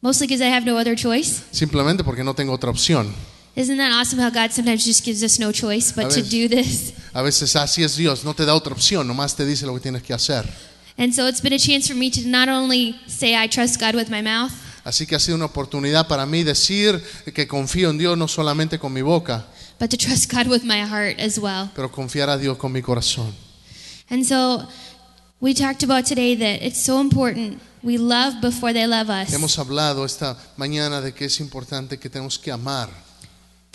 mostly 0.00 0.26
because 0.26 0.42
I 0.44 0.52
have 0.52 0.64
no 0.64 0.78
other 0.78 0.94
choice. 0.94 1.42
simplemente 1.50 2.04
porque 2.04 2.22
no 2.22 2.34
tengo 2.34 2.52
otra 2.52 2.70
opción. 2.70 3.12
Isn't 3.58 3.78
that 3.78 3.90
awesome 3.90 4.20
how 4.20 4.30
God 4.30 4.52
sometimes 4.52 4.84
just 4.84 5.04
gives 5.04 5.24
us 5.24 5.40
no 5.40 5.50
choice 5.50 5.90
but 5.90 6.06
A 6.06 6.08
to 6.10 6.22
do 6.22 6.46
this? 6.46 6.92
A 7.12 7.22
veces 7.22 7.56
así 7.56 7.82
es 7.82 7.96
Dios, 7.96 8.24
no 8.24 8.32
te 8.32 8.44
da 8.44 8.54
otra 8.54 8.72
opción, 8.72 9.04
nomás 9.08 9.34
te 9.34 9.44
dice 9.44 9.66
lo 9.66 9.74
que 9.74 9.80
tienes 9.80 10.04
que 10.04 10.14
hacer. 10.14 10.48
And 10.96 11.12
so 11.12 11.26
it's 11.26 11.40
been 11.40 11.52
a 11.52 11.58
chance 11.58 11.88
for 11.88 11.96
me 11.96 12.08
to 12.08 12.20
not 12.28 12.48
only 12.48 12.94
say 13.08 13.34
I 13.34 13.48
trust 13.48 13.80
God 13.80 13.96
with 13.96 14.10
my 14.10 14.22
mouth, 14.22 14.52
Así 14.84 15.08
que 15.08 15.16
ha 15.16 15.18
sido 15.18 15.34
una 15.34 15.46
oportunidad 15.46 16.06
para 16.06 16.24
mí 16.24 16.44
decir 16.44 17.02
que 17.34 17.48
confío 17.48 17.90
en 17.90 17.98
Dios 17.98 18.16
no 18.16 18.28
solamente 18.28 18.78
con 18.78 18.92
mi 18.92 19.02
boca, 19.02 19.44
but 19.80 19.90
to 19.90 19.96
trust 19.96 20.32
God 20.32 20.46
with 20.46 20.62
my 20.62 20.82
heart 20.82 21.18
as 21.18 21.36
well. 21.36 21.68
pero 21.74 21.90
confiar 21.90 22.30
a 22.30 22.38
Dios 22.38 22.58
con 22.58 22.70
mi 22.70 22.80
corazón. 22.80 23.34
And 24.08 24.24
so 24.24 24.68
we 25.40 25.52
talked 25.52 25.82
about 25.82 26.06
today 26.06 26.36
that 26.36 26.62
it's 26.62 26.80
so 26.80 27.00
important 27.00 27.60
we 27.82 27.98
love 27.98 28.40
before 28.40 28.72
they 28.72 28.86
love 28.86 29.10
us, 29.10 29.32
Hemos 29.32 29.58
hablado 29.58 30.04
esta 30.04 30.36
mañana 30.56 31.00
de 31.00 31.12
que 31.12 31.24
es 31.24 31.40
importante 31.40 31.98
que 31.98 32.08
tenemos 32.08 32.38
que 32.38 32.52
amar 32.52 33.07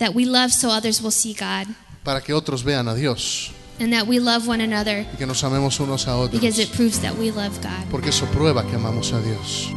that 0.04 0.14
we 0.14 0.26
love 0.26 0.52
so 0.52 0.68
others 0.68 1.00
will 1.00 1.10
see 1.10 1.32
God, 1.32 1.66
para 2.04 2.20
que 2.20 2.34
otros 2.34 2.62
vean 2.62 2.88
a 2.88 2.94
Dios 2.94 3.50
and 3.80 3.92
that 3.92 4.06
we 4.06 4.20
love 4.20 4.46
one 4.46 4.60
another 4.60 5.06
y 5.12 5.16
que 5.16 5.26
nos 5.26 5.42
amemos 5.42 5.80
unos 5.80 6.06
a 6.06 6.16
otros, 6.16 6.38
because 6.38 6.58
it 6.58 6.70
proves 6.72 7.00
that 7.00 7.16
we 7.16 7.30
love 7.30 7.58
God. 7.62 7.90
porque 7.90 8.10
eso 8.10 8.26
prueba 8.26 8.64
que 8.66 8.76
amamos 8.76 9.12
a 9.12 9.20
Dios. 9.20 9.70